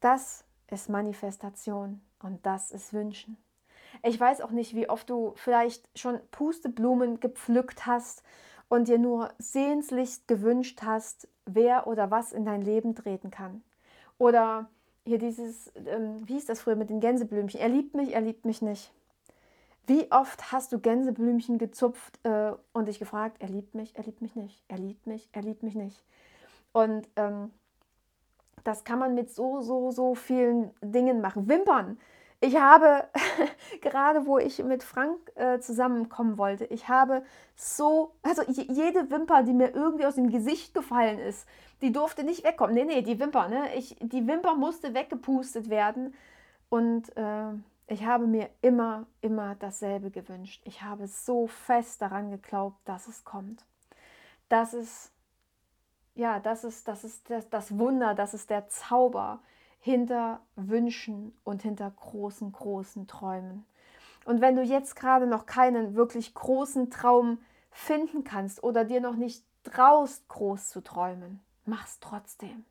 Das 0.00 0.44
ist 0.70 0.88
Manifestation 0.88 2.00
und 2.22 2.44
das 2.46 2.70
ist 2.70 2.92
Wünschen. 2.92 3.36
Ich 4.02 4.18
weiß 4.18 4.40
auch 4.40 4.50
nicht, 4.50 4.74
wie 4.74 4.88
oft 4.88 5.10
du 5.10 5.32
vielleicht 5.36 5.88
schon 5.98 6.20
Pusteblumen 6.30 7.18
gepflückt 7.18 7.86
hast 7.86 8.22
und 8.70 8.88
dir 8.88 8.98
nur 8.98 9.30
sehnslichst 9.38 10.26
gewünscht 10.28 10.80
hast, 10.82 11.28
wer 11.44 11.86
oder 11.86 12.10
was 12.10 12.32
in 12.32 12.46
dein 12.46 12.62
Leben 12.62 12.94
treten 12.94 13.30
kann. 13.30 13.62
Oder 14.16 14.70
hier 15.04 15.18
dieses, 15.18 15.72
ähm, 15.74 16.26
wie 16.26 16.34
hieß 16.34 16.46
das 16.46 16.60
früher 16.60 16.76
mit 16.76 16.88
den 16.88 17.00
Gänseblümchen? 17.00 17.60
Er 17.60 17.68
liebt 17.68 17.94
mich, 17.94 18.14
er 18.14 18.20
liebt 18.20 18.46
mich 18.46 18.62
nicht. 18.62 18.92
Wie 19.86 20.10
oft 20.12 20.52
hast 20.52 20.72
du 20.72 20.78
Gänseblümchen 20.78 21.58
gezupft 21.58 22.20
äh, 22.22 22.52
und 22.72 22.86
dich 22.86 23.00
gefragt, 23.00 23.38
er 23.40 23.48
liebt 23.48 23.74
mich, 23.74 23.96
er 23.96 24.04
liebt 24.04 24.22
mich 24.22 24.36
nicht, 24.36 24.62
er 24.68 24.78
liebt 24.78 25.04
mich, 25.06 25.28
er 25.32 25.42
liebt 25.42 25.64
mich 25.64 25.74
nicht. 25.74 26.04
Und 26.72 27.08
ähm, 27.16 27.50
das 28.62 28.84
kann 28.84 29.00
man 29.00 29.16
mit 29.16 29.34
so, 29.34 29.62
so, 29.62 29.90
so 29.90 30.14
vielen 30.14 30.70
Dingen 30.80 31.20
machen. 31.20 31.48
Wimpern. 31.48 31.98
Ich 32.40 32.56
habe, 32.56 33.08
gerade 33.80 34.26
wo 34.26 34.38
ich 34.38 34.62
mit 34.62 34.82
Frank 34.82 35.18
äh, 35.34 35.58
zusammenkommen 35.60 36.38
wollte, 36.38 36.64
ich 36.66 36.88
habe 36.88 37.22
so, 37.56 38.12
also 38.22 38.42
jede 38.46 39.10
Wimper, 39.10 39.42
die 39.42 39.52
mir 39.52 39.74
irgendwie 39.74 40.06
aus 40.06 40.14
dem 40.14 40.30
Gesicht 40.30 40.74
gefallen 40.74 41.18
ist, 41.18 41.46
die 41.82 41.92
durfte 41.92 42.24
nicht 42.24 42.44
wegkommen. 42.44 42.74
Nee, 42.74 42.84
nee, 42.84 43.02
die 43.02 43.18
Wimper, 43.18 43.48
ne? 43.48 43.74
Ich, 43.74 43.96
die 44.00 44.26
Wimper 44.26 44.54
musste 44.54 44.94
weggepustet 44.94 45.70
werden. 45.70 46.14
Und 46.68 47.16
äh, 47.16 47.52
ich 47.86 48.04
habe 48.04 48.26
mir 48.26 48.50
immer, 48.62 49.06
immer 49.20 49.56
dasselbe 49.56 50.10
gewünscht. 50.10 50.62
Ich 50.64 50.82
habe 50.82 51.06
so 51.08 51.46
fest 51.46 52.00
daran 52.02 52.30
geglaubt, 52.30 52.76
dass 52.84 53.08
es 53.08 53.24
kommt. 53.24 53.64
Das 54.48 54.74
ist, 54.74 55.10
ja, 56.14 56.38
das 56.38 56.64
ist, 56.64 56.86
das 56.86 57.04
ist 57.04 57.28
das, 57.30 57.48
das 57.50 57.78
Wunder, 57.78 58.14
das 58.14 58.34
ist 58.34 58.50
der 58.50 58.68
Zauber 58.68 59.40
hinter 59.80 60.40
Wünschen 60.56 61.34
und 61.42 61.62
hinter 61.62 61.90
großen, 61.90 62.52
großen 62.52 63.06
Träumen. 63.06 63.64
Und 64.24 64.40
wenn 64.40 64.54
du 64.54 64.62
jetzt 64.62 64.94
gerade 64.94 65.26
noch 65.26 65.46
keinen 65.46 65.94
wirklich 65.94 66.34
großen 66.34 66.90
Traum 66.90 67.38
finden 67.70 68.22
kannst 68.22 68.62
oder 68.62 68.84
dir 68.84 69.00
noch 69.00 69.16
nicht 69.16 69.44
traust, 69.64 70.28
groß 70.28 70.68
zu 70.68 70.82
träumen, 70.82 71.40
mach's 71.64 71.98
trotzdem. 72.00 72.64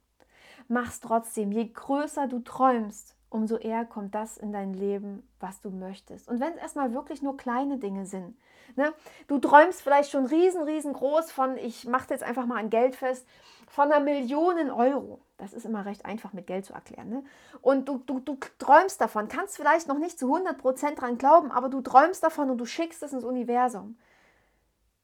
Mach's 0.67 0.99
trotzdem. 0.99 1.51
Je 1.51 1.67
größer 1.67 2.27
du 2.27 2.39
träumst, 2.39 3.15
umso 3.29 3.57
eher 3.57 3.85
kommt 3.85 4.13
das 4.13 4.37
in 4.37 4.51
dein 4.51 4.73
Leben, 4.73 5.27
was 5.39 5.61
du 5.61 5.71
möchtest. 5.71 6.27
Und 6.27 6.39
wenn 6.39 6.53
es 6.53 6.59
erstmal 6.59 6.93
wirklich 6.93 7.23
nur 7.23 7.37
kleine 7.37 7.77
Dinge 7.77 8.05
sind. 8.05 8.37
Ne? 8.75 8.93
Du 9.27 9.39
träumst 9.39 9.81
vielleicht 9.81 10.11
schon 10.11 10.27
riesen, 10.27 10.61
riesengroß 10.61 11.31
von, 11.31 11.57
ich 11.57 11.85
mache 11.85 12.07
jetzt 12.11 12.23
einfach 12.23 12.45
mal 12.45 12.57
ein 12.57 12.69
Geld 12.69 12.95
fest, 12.95 13.27
von 13.67 13.91
einer 13.91 14.03
Million 14.03 14.69
Euro. 14.69 15.19
Das 15.39 15.53
ist 15.53 15.65
immer 15.65 15.86
recht 15.86 16.05
einfach 16.05 16.34
mit 16.34 16.48
Geld 16.48 16.65
zu 16.65 16.74
erklären. 16.74 17.10
Ne? 17.10 17.24
Und 17.62 17.88
du, 17.88 17.98
du, 18.05 18.19
du 18.19 18.38
träumst 18.60 19.00
davon, 19.00 19.29
kannst 19.29 19.55
vielleicht 19.55 19.88
noch 19.88 19.98
nicht 19.98 20.19
zu 20.19 20.36
100% 20.36 20.96
dran 20.96 21.17
glauben, 21.17 21.50
aber 21.51 21.69
du 21.69 21.81
träumst 21.81 22.22
davon 22.22 22.50
und 22.50 22.58
du 22.58 22.65
schickst 22.65 23.01
es 23.01 23.13
ins 23.13 23.24
Universum. 23.24 23.98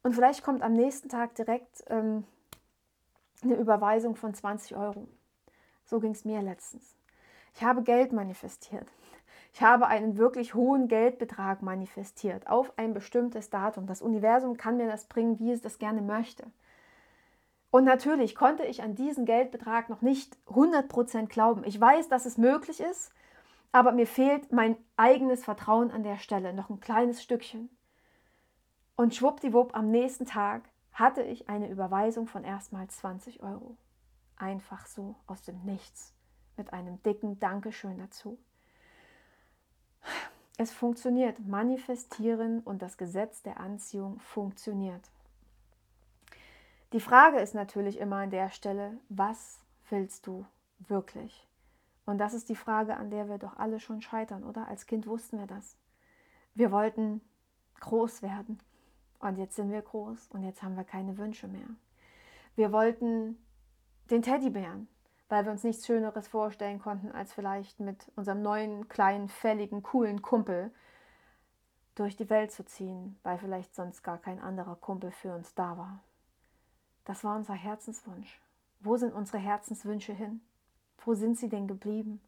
Und 0.04 0.13
vielleicht 0.13 0.44
kommt 0.44 0.62
am 0.62 0.74
nächsten 0.74 1.10
Tag 1.10 1.34
direkt 1.36 1.84
ähm, 1.88 2.25
eine 3.44 3.56
Überweisung 3.56 4.15
von 4.15 4.34
20 4.34 4.75
Euro. 4.75 5.08
So 5.86 6.00
ging 6.00 6.12
es 6.12 6.25
mir 6.25 6.42
letztens. 6.42 6.96
Ich 7.56 7.63
habe 7.63 7.82
Geld 7.82 8.12
manifestiert. 8.12 8.88
Ich 9.54 9.62
habe 9.62 9.88
einen 9.88 10.18
wirklich 10.18 10.54
hohen 10.54 10.89
Geldbetrag 10.89 11.62
manifestiert 11.62 12.48
auf 12.48 12.77
ein 12.77 12.94
bestimmtes 12.94 13.50
Datum. 13.50 13.88
Das 13.88 14.01
Universum 14.01 14.58
kann 14.58 14.75
mir 14.75 14.88
das 14.88 15.06
bringen, 15.06 15.39
wie 15.39 15.51
es 15.54 15.62
das 15.62 15.80
gerne 15.80 16.01
möchte. 16.01 16.46
Und 17.75 17.84
natürlich 17.84 18.36
konnte 18.36 18.63
ich 18.63 18.84
an 18.84 18.96
diesen 18.96 19.25
Geldbetrag 19.25 19.89
noch 19.89 20.01
nicht 20.01 20.38
100% 20.48 21.27
glauben. 21.27 21.65
Ich 21.65 21.77
weiß, 21.77 22.08
dass 22.08 22.25
es 22.25 22.38
möglich 22.38 22.79
ist, 22.79 23.12
aber 23.74 23.91
mir 23.91 24.08
fehlt 24.08 24.53
mein 24.53 24.77
eigenes 24.96 25.44
Vertrauen 25.44 25.91
an 25.91 26.01
der 26.01 26.17
Stelle, 26.17 26.53
noch 26.53 26.70
ein 26.70 26.79
kleines 26.79 27.22
Stückchen. 27.22 27.70
Und 28.96 29.13
schwuppdiwupp 29.13 29.75
am 29.75 29.91
nächsten 29.91 30.25
Tag 30.25 30.70
hatte 30.94 31.22
ich 31.22 31.50
eine 31.50 31.70
Überweisung 31.70 32.27
von 32.27 32.46
erstmal 32.46 32.88
20 32.88 33.44
Euro. 33.44 33.75
Einfach 34.38 34.86
so 34.86 35.17
aus 35.27 35.41
dem 35.41 35.62
Nichts 35.65 36.13
mit 36.55 36.72
einem 36.72 37.03
dicken 37.03 37.41
Dankeschön 37.41 37.98
dazu. 37.98 38.38
Es 40.58 40.72
funktioniert. 40.72 41.46
Manifestieren 41.46 42.62
und 42.62 42.82
das 42.82 42.96
Gesetz 42.96 43.44
der 43.44 43.60
Anziehung 43.60 44.22
funktioniert. 44.22 45.12
Die 46.94 47.00
Frage 47.00 47.39
ist 47.39 47.56
natürlich 47.56 48.00
immer 48.00 48.18
an 48.18 48.30
der 48.30 48.50
Stelle, 48.50 48.98
was 49.10 49.60
willst 49.89 50.27
du 50.27 50.46
wirklich? 50.80 51.48
Und 52.06 52.20
das 52.20 52.34
ist 52.34 52.50
die 52.50 52.56
Frage, 52.56 52.98
an 52.98 53.10
der 53.10 53.27
wir 53.27 53.38
doch 53.38 53.58
alle 53.58 53.80
schon 53.80 54.01
scheitern, 54.01 54.44
oder? 54.44 54.68
Als 54.68 54.86
Kind 54.86 55.08
wussten 55.08 55.39
wir 55.39 55.48
das. 55.48 55.77
Wir 56.54 56.72
wollten 56.72 57.22
groß 57.80 58.22
werden. 58.22 58.60
Und 59.20 59.38
jetzt 59.38 59.56
sind 59.56 59.72
wir 59.72 59.82
groß 59.82 60.30
und 60.32 60.44
jetzt 60.44 60.62
haben 60.62 60.75
wir 60.75 60.84
keine 60.84 61.18
Wünsche 61.18 61.48
mehr. 61.48 61.68
Wir 62.56 62.72
wollten 62.72 63.38
den 64.12 64.22
Teddybären 64.22 64.88
weil 65.30 65.46
wir 65.46 65.51
uns 65.51 65.63
nichts 65.63 65.86
Schöneres 65.86 66.27
vorstellen 66.27 66.80
konnten, 66.80 67.12
als 67.12 67.34
vielleicht 67.34 67.80
mit 67.80 68.12
unserem 68.15 68.42
neuen, 68.42 68.88
kleinen, 68.88 69.27
fälligen, 69.27 69.82
coolen 69.84 70.22
Kumpel 70.22 70.72
durch 71.96 72.15
die 72.15 72.30
Welt 72.30 72.51
zu 72.51 72.65
ziehen, 72.65 73.18
weil 73.24 73.38
vielleicht 73.38 73.74
sonst 73.74 74.04
gar 74.04 74.18
kein 74.18 74.39
anderer 74.39 74.75
Kumpel 74.75 75.12
für 75.12 75.34
uns 75.34 75.56
da 75.56 75.77
war. 75.77 76.00
Das 77.05 77.24
war 77.24 77.35
unser 77.35 77.53
Herzenswunsch. 77.53 78.39
Wo 78.81 78.97
sind 78.97 79.13
unsere 79.13 79.38
Herzenswünsche 79.38 80.13
hin? 80.13 80.41
Wo 81.05 81.13
sind 81.13 81.38
sie 81.38 81.50
denn 81.50 81.67
geblieben? 81.67 82.19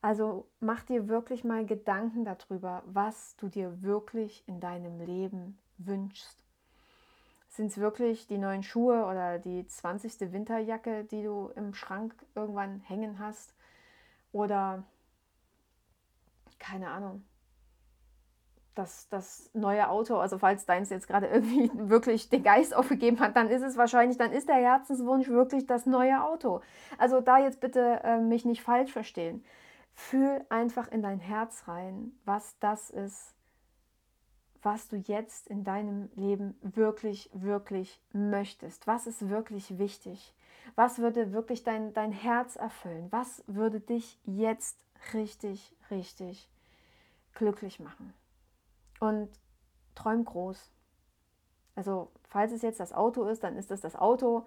Also 0.00 0.46
mach 0.60 0.82
dir 0.84 1.08
wirklich 1.08 1.44
mal 1.44 1.64
Gedanken 1.66 2.24
darüber, 2.24 2.82
was 2.86 3.36
du 3.36 3.48
dir 3.48 3.82
wirklich 3.82 4.44
in 4.46 4.60
deinem 4.60 5.00
Leben 5.00 5.58
wünschst. 5.78 6.36
Sind 7.48 7.72
es 7.72 7.78
wirklich 7.78 8.26
die 8.26 8.38
neuen 8.38 8.62
Schuhe 8.62 9.04
oder 9.06 9.38
die 9.38 9.66
20. 9.66 10.32
Winterjacke, 10.32 11.04
die 11.04 11.22
du 11.22 11.50
im 11.56 11.74
Schrank 11.74 12.14
irgendwann 12.34 12.80
hängen 12.80 13.18
hast? 13.18 13.52
Oder 14.32 14.84
keine 16.58 16.90
Ahnung, 16.90 17.24
das, 18.78 19.08
das 19.08 19.50
neue 19.54 19.88
Auto, 19.88 20.16
also 20.18 20.38
falls 20.38 20.64
deins 20.64 20.90
jetzt 20.90 21.08
gerade 21.08 21.26
irgendwie 21.26 21.70
wirklich 21.74 22.28
den 22.30 22.44
Geist 22.44 22.74
aufgegeben 22.74 23.18
hat, 23.18 23.36
dann 23.36 23.48
ist 23.48 23.62
es 23.62 23.76
wahrscheinlich, 23.76 24.16
dann 24.16 24.32
ist 24.32 24.48
der 24.48 24.56
Herzenswunsch 24.56 25.28
wirklich 25.28 25.66
das 25.66 25.84
neue 25.84 26.22
Auto. 26.22 26.60
Also 26.96 27.20
da 27.20 27.38
jetzt 27.38 27.60
bitte 27.60 28.00
äh, 28.04 28.18
mich 28.18 28.44
nicht 28.44 28.62
falsch 28.62 28.92
verstehen. 28.92 29.44
Fühl 29.94 30.44
einfach 30.48 30.90
in 30.92 31.02
dein 31.02 31.18
Herz 31.18 31.64
rein, 31.66 32.12
was 32.24 32.56
das 32.60 32.90
ist, 32.90 33.34
was 34.62 34.88
du 34.88 34.96
jetzt 34.96 35.48
in 35.48 35.64
deinem 35.64 36.08
Leben 36.14 36.56
wirklich, 36.62 37.30
wirklich 37.32 38.00
möchtest. 38.12 38.86
Was 38.86 39.08
ist 39.08 39.28
wirklich 39.28 39.78
wichtig? 39.78 40.34
Was 40.76 40.98
würde 40.98 41.32
wirklich 41.32 41.64
dein, 41.64 41.92
dein 41.94 42.12
Herz 42.12 42.54
erfüllen? 42.54 43.08
Was 43.10 43.42
würde 43.46 43.80
dich 43.80 44.18
jetzt 44.24 44.78
richtig, 45.14 45.74
richtig 45.90 46.48
glücklich 47.34 47.80
machen? 47.80 48.14
Und 49.00 49.28
träum 49.94 50.24
groß. 50.24 50.72
Also, 51.74 52.10
falls 52.24 52.52
es 52.52 52.62
jetzt 52.62 52.80
das 52.80 52.92
Auto 52.92 53.24
ist, 53.24 53.44
dann 53.44 53.56
ist 53.56 53.70
es 53.70 53.80
das 53.80 53.96
Auto. 53.96 54.46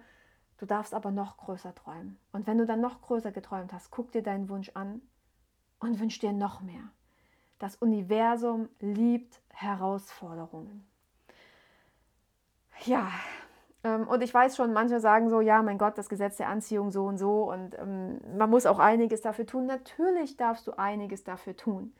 Du 0.58 0.66
darfst 0.66 0.94
aber 0.94 1.10
noch 1.10 1.38
größer 1.38 1.74
träumen. 1.74 2.18
Und 2.32 2.46
wenn 2.46 2.58
du 2.58 2.66
dann 2.66 2.80
noch 2.80 3.00
größer 3.00 3.32
geträumt 3.32 3.72
hast, 3.72 3.90
guck 3.90 4.12
dir 4.12 4.22
deinen 4.22 4.48
Wunsch 4.48 4.70
an 4.74 5.02
und 5.80 5.98
wünsch 5.98 6.18
dir 6.18 6.32
noch 6.32 6.60
mehr. 6.60 6.84
Das 7.58 7.76
Universum 7.76 8.68
liebt 8.80 9.40
Herausforderungen. 9.50 10.86
Ja, 12.84 13.10
ähm, 13.84 14.06
und 14.06 14.22
ich 14.22 14.32
weiß 14.32 14.56
schon, 14.56 14.72
manche 14.72 15.00
sagen 15.00 15.30
so, 15.30 15.40
ja, 15.40 15.62
mein 15.62 15.78
Gott, 15.78 15.98
das 15.98 16.08
Gesetz 16.08 16.36
der 16.36 16.48
Anziehung 16.48 16.90
so 16.90 17.06
und 17.06 17.18
so 17.18 17.50
und 17.52 17.78
ähm, 17.78 18.20
man 18.36 18.50
muss 18.50 18.66
auch 18.66 18.78
einiges 18.78 19.20
dafür 19.20 19.46
tun. 19.46 19.66
Natürlich 19.66 20.36
darfst 20.36 20.66
du 20.66 20.72
einiges 20.72 21.24
dafür 21.24 21.56
tun. 21.56 21.92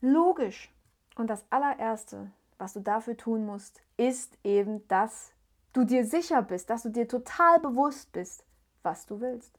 Logisch. 0.00 0.72
Und 1.16 1.28
das 1.28 1.44
allererste, 1.50 2.30
was 2.58 2.72
du 2.72 2.80
dafür 2.80 3.16
tun 3.16 3.44
musst, 3.44 3.80
ist 3.96 4.38
eben, 4.44 4.86
dass 4.88 5.32
du 5.72 5.84
dir 5.84 6.04
sicher 6.04 6.42
bist, 6.42 6.70
dass 6.70 6.82
du 6.82 6.90
dir 6.90 7.08
total 7.08 7.60
bewusst 7.60 8.12
bist, 8.12 8.44
was 8.82 9.06
du 9.06 9.20
willst. 9.20 9.58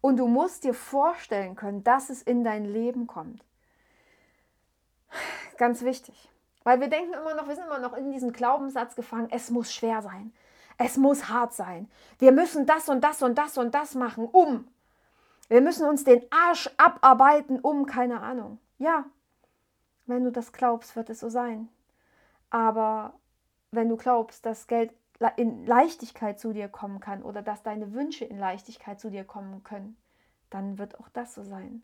Und 0.00 0.16
du 0.16 0.26
musst 0.26 0.64
dir 0.64 0.74
vorstellen 0.74 1.54
können, 1.54 1.84
dass 1.84 2.10
es 2.10 2.22
in 2.22 2.42
dein 2.42 2.64
Leben 2.64 3.06
kommt. 3.06 3.44
Ganz 5.56 5.82
wichtig. 5.82 6.28
Weil 6.64 6.80
wir 6.80 6.88
denken 6.88 7.14
immer 7.14 7.34
noch, 7.34 7.48
wir 7.48 7.54
sind 7.54 7.66
immer 7.66 7.78
noch 7.78 7.94
in 7.94 8.10
diesem 8.12 8.32
Glaubenssatz 8.32 8.94
gefangen, 8.94 9.28
es 9.30 9.50
muss 9.50 9.72
schwer 9.72 10.02
sein. 10.02 10.32
Es 10.78 10.96
muss 10.96 11.28
hart 11.28 11.52
sein. 11.52 11.90
Wir 12.18 12.32
müssen 12.32 12.66
das 12.66 12.88
und 12.88 13.02
das 13.02 13.22
und 13.22 13.36
das 13.36 13.58
und 13.58 13.74
das 13.74 13.94
machen, 13.94 14.26
um. 14.26 14.66
Wir 15.48 15.60
müssen 15.60 15.86
uns 15.86 16.04
den 16.04 16.22
Arsch 16.30 16.70
abarbeiten, 16.78 17.60
um, 17.60 17.86
keine 17.86 18.20
Ahnung. 18.20 18.58
Ja, 18.78 19.04
wenn 20.14 20.24
du 20.24 20.32
das 20.32 20.52
glaubst, 20.52 20.96
wird 20.96 21.10
es 21.10 21.20
so 21.20 21.28
sein. 21.28 21.68
Aber 22.50 23.14
wenn 23.70 23.88
du 23.88 23.96
glaubst, 23.96 24.44
dass 24.46 24.66
Geld 24.66 24.92
in 25.36 25.66
Leichtigkeit 25.66 26.40
zu 26.40 26.52
dir 26.52 26.68
kommen 26.68 27.00
kann 27.00 27.22
oder 27.22 27.42
dass 27.42 27.62
deine 27.62 27.92
Wünsche 27.92 28.24
in 28.24 28.38
Leichtigkeit 28.38 29.00
zu 29.00 29.10
dir 29.10 29.24
kommen 29.24 29.62
können, 29.62 29.96
dann 30.50 30.78
wird 30.78 30.98
auch 30.98 31.08
das 31.10 31.34
so 31.34 31.42
sein. 31.44 31.82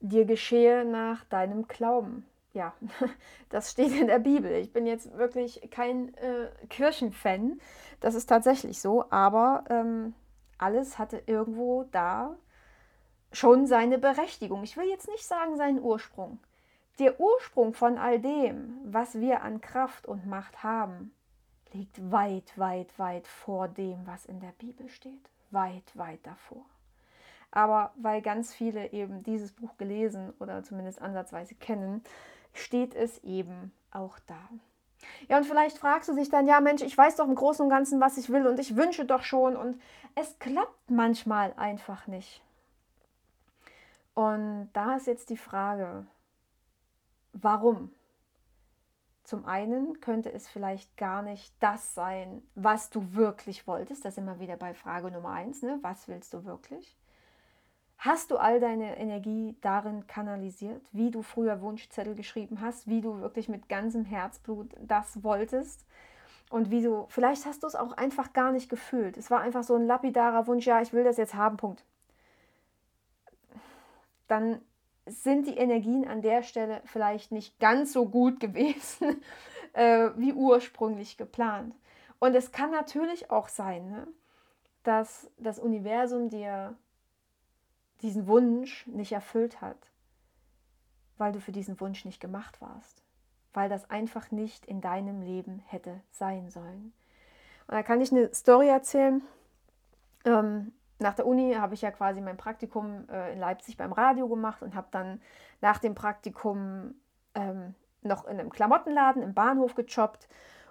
Dir 0.00 0.24
geschehe 0.24 0.84
nach 0.84 1.24
deinem 1.24 1.68
Glauben 1.68 2.24
ja, 2.58 2.74
das 3.50 3.70
steht 3.70 3.92
in 3.92 4.06
der 4.06 4.18
Bibel. 4.18 4.50
Ich 4.52 4.72
bin 4.72 4.86
jetzt 4.86 5.16
wirklich 5.16 5.68
kein 5.70 6.14
äh, 6.14 6.48
Kirchenfan. 6.68 7.60
Das 8.00 8.14
ist 8.14 8.26
tatsächlich 8.26 8.80
so. 8.80 9.10
Aber 9.10 9.64
ähm, 9.70 10.14
alles 10.58 10.98
hatte 10.98 11.22
irgendwo 11.26 11.84
da 11.92 12.36
schon 13.32 13.66
seine 13.66 13.98
Berechtigung. 13.98 14.62
Ich 14.64 14.76
will 14.76 14.88
jetzt 14.88 15.08
nicht 15.08 15.26
sagen 15.26 15.56
seinen 15.56 15.80
Ursprung. 15.80 16.38
Der 16.98 17.20
Ursprung 17.20 17.74
von 17.74 17.96
all 17.96 18.18
dem, 18.18 18.80
was 18.84 19.20
wir 19.20 19.42
an 19.42 19.60
Kraft 19.60 20.06
und 20.06 20.26
Macht 20.26 20.62
haben, 20.64 21.12
liegt 21.72 22.10
weit, 22.10 22.56
weit, 22.56 22.98
weit 22.98 23.26
vor 23.26 23.68
dem, 23.68 24.06
was 24.06 24.26
in 24.26 24.40
der 24.40 24.52
Bibel 24.58 24.88
steht. 24.88 25.30
Weit, 25.50 25.84
weit 25.94 26.20
davor. 26.24 26.64
Aber 27.50 27.92
weil 27.96 28.20
ganz 28.20 28.52
viele 28.52 28.92
eben 28.92 29.22
dieses 29.22 29.52
Buch 29.52 29.76
gelesen 29.78 30.32
oder 30.40 30.62
zumindest 30.64 31.00
ansatzweise 31.00 31.54
kennen, 31.54 32.02
steht 32.52 32.94
es 32.94 33.22
eben 33.24 33.72
auch 33.90 34.18
da. 34.26 34.48
Ja, 35.28 35.38
und 35.38 35.44
vielleicht 35.44 35.78
fragst 35.78 36.08
du 36.08 36.14
dich 36.14 36.28
dann, 36.28 36.46
ja 36.46 36.60
Mensch, 36.60 36.82
ich 36.82 36.98
weiß 36.98 37.16
doch 37.16 37.28
im 37.28 37.34
Großen 37.34 37.64
und 37.64 37.70
Ganzen, 37.70 38.00
was 38.00 38.18
ich 38.18 38.30
will 38.30 38.46
und 38.46 38.58
ich 38.58 38.76
wünsche 38.76 39.04
doch 39.04 39.22
schon 39.22 39.56
und 39.56 39.80
es 40.14 40.38
klappt 40.38 40.90
manchmal 40.90 41.54
einfach 41.56 42.06
nicht. 42.06 42.42
Und 44.14 44.70
da 44.72 44.96
ist 44.96 45.06
jetzt 45.06 45.30
die 45.30 45.36
Frage, 45.36 46.04
warum? 47.42 47.92
Zum 49.24 49.44
einen 49.44 50.00
könnte 50.00 50.32
es 50.32 50.48
vielleicht 50.48 50.96
gar 50.96 51.20
nicht 51.20 51.52
das 51.60 51.94
sein, 51.94 52.42
was 52.54 52.88
du 52.88 53.14
wirklich 53.14 53.66
wolltest. 53.66 54.04
Das 54.04 54.16
wir 54.16 54.40
wieder 54.40 54.56
bei 54.56 54.72
Frage 54.72 55.10
Nummer 55.10 55.30
eins. 55.30 55.62
Ne? 55.62 55.78
Was 55.82 56.08
willst 56.08 56.32
du 56.32 56.44
wirklich? 56.44 56.96
Hast 57.98 58.30
du 58.30 58.36
all 58.36 58.60
deine 58.60 58.96
Energie 58.96 59.56
darin 59.60 60.06
kanalisiert, 60.06 60.88
wie 60.92 61.10
du 61.10 61.22
früher 61.22 61.60
Wunschzettel 61.60 62.14
geschrieben 62.14 62.60
hast, 62.60 62.86
wie 62.86 63.00
du 63.00 63.20
wirklich 63.20 63.48
mit 63.48 63.68
ganzem 63.68 64.04
Herzblut 64.04 64.74
das 64.80 65.22
wolltest? 65.24 65.84
Und 66.48 66.70
wie 66.70 66.80
du, 66.80 67.06
vielleicht 67.10 67.44
hast 67.44 67.64
du 67.64 67.66
es 67.66 67.74
auch 67.74 67.92
einfach 67.92 68.32
gar 68.32 68.52
nicht 68.52 68.70
gefühlt. 68.70 69.16
Es 69.16 69.30
war 69.30 69.40
einfach 69.40 69.64
so 69.64 69.74
ein 69.74 69.86
lapidarer 69.86 70.46
Wunsch, 70.46 70.66
ja, 70.66 70.80
ich 70.80 70.92
will 70.92 71.04
das 71.04 71.18
jetzt 71.18 71.34
haben, 71.34 71.56
Punkt. 71.58 71.84
Dann 74.28 74.60
sind 75.08 75.46
die 75.46 75.56
Energien 75.56 76.06
an 76.06 76.22
der 76.22 76.42
Stelle 76.42 76.80
vielleicht 76.84 77.32
nicht 77.32 77.58
ganz 77.58 77.92
so 77.92 78.08
gut 78.08 78.40
gewesen, 78.40 79.22
äh, 79.72 80.10
wie 80.16 80.32
ursprünglich 80.32 81.16
geplant. 81.16 81.74
Und 82.18 82.34
es 82.34 82.52
kann 82.52 82.70
natürlich 82.70 83.30
auch 83.30 83.48
sein, 83.48 83.90
ne, 83.90 84.08
dass 84.82 85.30
das 85.38 85.58
Universum 85.58 86.30
dir 86.30 86.74
diesen 88.02 88.26
Wunsch 88.26 88.86
nicht 88.86 89.12
erfüllt 89.12 89.60
hat, 89.60 89.76
weil 91.16 91.32
du 91.32 91.40
für 91.40 91.52
diesen 91.52 91.80
Wunsch 91.80 92.04
nicht 92.04 92.20
gemacht 92.20 92.60
warst, 92.60 93.02
weil 93.52 93.68
das 93.68 93.90
einfach 93.90 94.30
nicht 94.30 94.66
in 94.66 94.80
deinem 94.80 95.20
Leben 95.20 95.62
hätte 95.66 96.00
sein 96.10 96.50
sollen. 96.50 96.92
Und 97.66 97.74
da 97.74 97.82
kann 97.82 98.00
ich 98.00 98.12
eine 98.12 98.32
Story 98.34 98.68
erzählen. 98.68 99.22
Ähm, 100.24 100.72
nach 100.98 101.14
der 101.14 101.26
Uni 101.26 101.54
habe 101.54 101.74
ich 101.74 101.82
ja 101.82 101.90
quasi 101.90 102.20
mein 102.20 102.36
Praktikum 102.36 103.08
äh, 103.10 103.32
in 103.32 103.38
Leipzig 103.38 103.76
beim 103.76 103.92
Radio 103.92 104.28
gemacht 104.28 104.62
und 104.62 104.74
habe 104.74 104.88
dann 104.90 105.20
nach 105.60 105.78
dem 105.78 105.94
Praktikum 105.94 106.94
ähm, 107.34 107.74
noch 108.02 108.24
in 108.24 108.38
einem 108.38 108.50
Klamottenladen 108.50 109.22
im 109.22 109.34
Bahnhof 109.34 109.74
gejobbt 109.74 110.28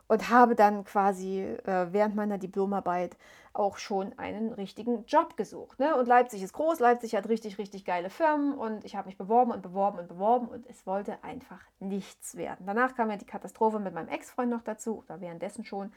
und 0.07 0.29
habe 0.29 0.55
dann 0.55 0.83
quasi 0.83 1.41
äh, 1.41 1.87
während 1.91 2.15
meiner 2.15 2.37
Diplomarbeit 2.37 3.17
auch 3.53 3.77
schon 3.77 4.17
einen 4.17 4.53
richtigen 4.53 5.05
Job 5.05 5.35
gesucht. 5.35 5.79
Ne? 5.79 5.95
Und 5.95 6.07
Leipzig 6.07 6.43
ist 6.43 6.53
groß, 6.53 6.79
Leipzig 6.79 7.15
hat 7.15 7.27
richtig, 7.27 7.57
richtig 7.57 7.85
geile 7.85 8.09
Firmen 8.09 8.53
und 8.53 8.85
ich 8.85 8.95
habe 8.95 9.07
mich 9.07 9.17
beworben 9.17 9.51
und 9.51 9.61
beworben 9.61 9.99
und 9.99 10.07
beworben 10.07 10.47
und 10.47 10.65
es 10.67 10.85
wollte 10.85 11.23
einfach 11.23 11.59
nichts 11.79 12.35
werden. 12.35 12.65
Danach 12.65 12.95
kam 12.95 13.09
ja 13.09 13.17
die 13.17 13.25
Katastrophe 13.25 13.79
mit 13.79 13.93
meinem 13.93 14.09
Ex-Freund 14.09 14.49
noch 14.49 14.61
dazu 14.61 14.99
oder 14.99 15.21
währenddessen 15.21 15.65
schon. 15.65 15.91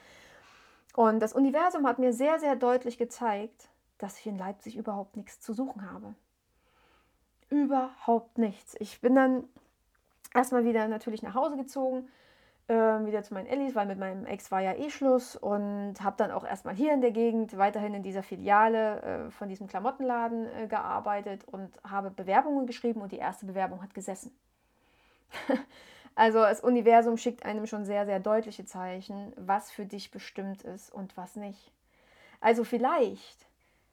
Und 0.97 1.21
das 1.21 1.33
Universum 1.33 1.87
hat 1.87 1.99
mir 1.99 2.13
sehr, 2.13 2.41
sehr 2.41 2.57
deutlich 2.57 2.99
gezeigt, 2.99 3.69
dass 4.03 4.19
ich 4.19 4.27
in 4.27 4.39
Leipzig 4.39 4.77
überhaupt 4.77 5.17
nichts 5.17 5.41
zu 5.41 5.53
suchen 5.53 5.91
habe. 5.91 6.15
Überhaupt 7.49 8.39
nichts. 8.39 8.77
Ich 8.79 9.01
bin 9.01 9.15
dann 9.15 9.45
erstmal 10.35 10.65
wieder 10.65 10.89
natürlich 10.89 11.23
nach 11.23 11.35
Hause 11.35 11.57
gezogen 11.57 12.09
äh, 12.71 13.05
wieder 13.05 13.25
zu 13.25 13.35
meinen 13.35 13.47
Ellis, 13.47 13.75
weil 13.75 13.87
mit 13.87 13.99
meinem 13.99 14.25
Ex 14.27 14.53
war 14.53 14.61
ja 14.61 14.75
eh 14.75 14.91
Schluss 14.91 15.35
und 15.35 15.95
habe 16.01 16.17
dann 16.17 16.31
auch 16.31 16.45
erstmal 16.45 16.75
hier 16.75 16.95
in 16.95 17.01
der 17.01 17.11
Gegend 17.11 17.59
weiterhin 17.59 17.95
in 17.95 18.05
dieser 18.05 18.23
Filiale 18.23 19.03
äh, 19.03 19.31
von 19.33 19.49
diesem 19.49 19.67
Klamottenladen 19.67 20.47
äh, 20.47 20.67
gearbeitet 20.69 21.45
und 21.45 21.69
habe 21.83 22.11
Bewerbungen 22.11 22.67
geschrieben 22.67 23.01
und 23.01 23.11
die 23.11 23.19
erste 23.19 23.47
Bewerbung 23.47 23.83
hat 23.83 23.93
gesessen. 23.93 24.31
also 26.15 26.39
das 26.39 26.61
Universum 26.61 27.17
schickt 27.17 27.45
einem 27.45 27.67
schon 27.67 27.85
sehr, 27.85 28.07
sehr 28.07 28.21
deutliche 28.21 28.65
Zeichen, 28.65 29.33
was 29.37 29.73
für 29.73 29.85
dich 29.85 30.13
bestimmt 30.13 30.63
ist 30.63 30.93
und 30.93 31.17
was 31.17 31.35
nicht. 31.35 31.73
Also 32.41 32.63
vielleicht 32.63 33.50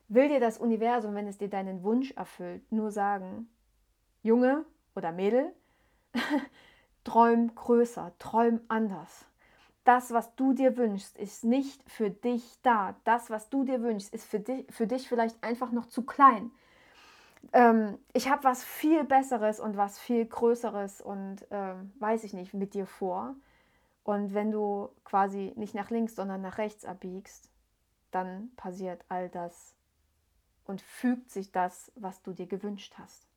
will 0.08 0.30
dir 0.30 0.40
das 0.40 0.58
Universum, 0.58 1.16
wenn 1.16 1.28
es 1.28 1.38
dir 1.38 1.50
deinen 1.50 1.84
Wunsch 1.84 2.12
erfüllt, 2.12 2.72
nur 2.72 2.92
sagen, 2.92 3.50
Junge 4.24 4.66
oder 4.96 5.12
Mädel, 5.12 5.54
Träum 7.04 7.56
größer, 7.56 8.14
träum 8.20 8.60
anders. 8.68 9.26
Das, 9.86 10.12
was 10.12 10.36
du 10.36 10.52
dir 10.52 10.76
wünschst, 10.76 11.18
ist 11.18 11.46
nicht 11.46 11.82
für 11.90 12.10
dich 12.10 12.60
da. 12.62 12.96
Das, 13.06 13.30
was 13.30 13.50
du 13.50 13.64
dir 13.64 13.82
wünschst, 13.82 14.14
ist 14.14 14.26
für 14.26 14.42
dich, 14.42 14.66
für 14.70 14.88
dich 14.88 15.08
vielleicht 15.08 15.42
einfach 15.42 15.72
noch 15.72 15.86
zu 15.86 16.02
klein. 16.04 16.52
Ähm, 17.54 17.98
ich 18.12 18.30
habe 18.30 18.44
was 18.44 18.64
viel 18.66 19.06
Besseres 19.06 19.62
und 19.62 19.78
was 19.78 19.98
viel 19.98 20.26
Größeres 20.26 21.00
und 21.00 21.48
ähm, 21.52 21.94
weiß 22.00 22.26
ich 22.26 22.34
nicht 22.34 22.54
mit 22.54 22.74
dir 22.74 22.86
vor. 22.86 23.36
Und 24.04 24.34
wenn 24.34 24.52
du 24.52 24.90
quasi 25.06 25.54
nicht 25.56 25.76
nach 25.76 25.90
links, 25.90 26.16
sondern 26.16 26.42
nach 26.42 26.58
rechts 26.58 26.84
abbiegst, 26.84 27.50
dann 28.12 28.52
passiert 28.58 29.06
all 29.08 29.30
das 29.30 29.77
und 30.68 30.82
fügt 30.82 31.32
sich 31.32 31.52
das, 31.52 31.92
was 31.96 32.22
du 32.22 32.34
dir 32.34 32.48
gewünscht 32.48 32.94
hast. 32.98 33.28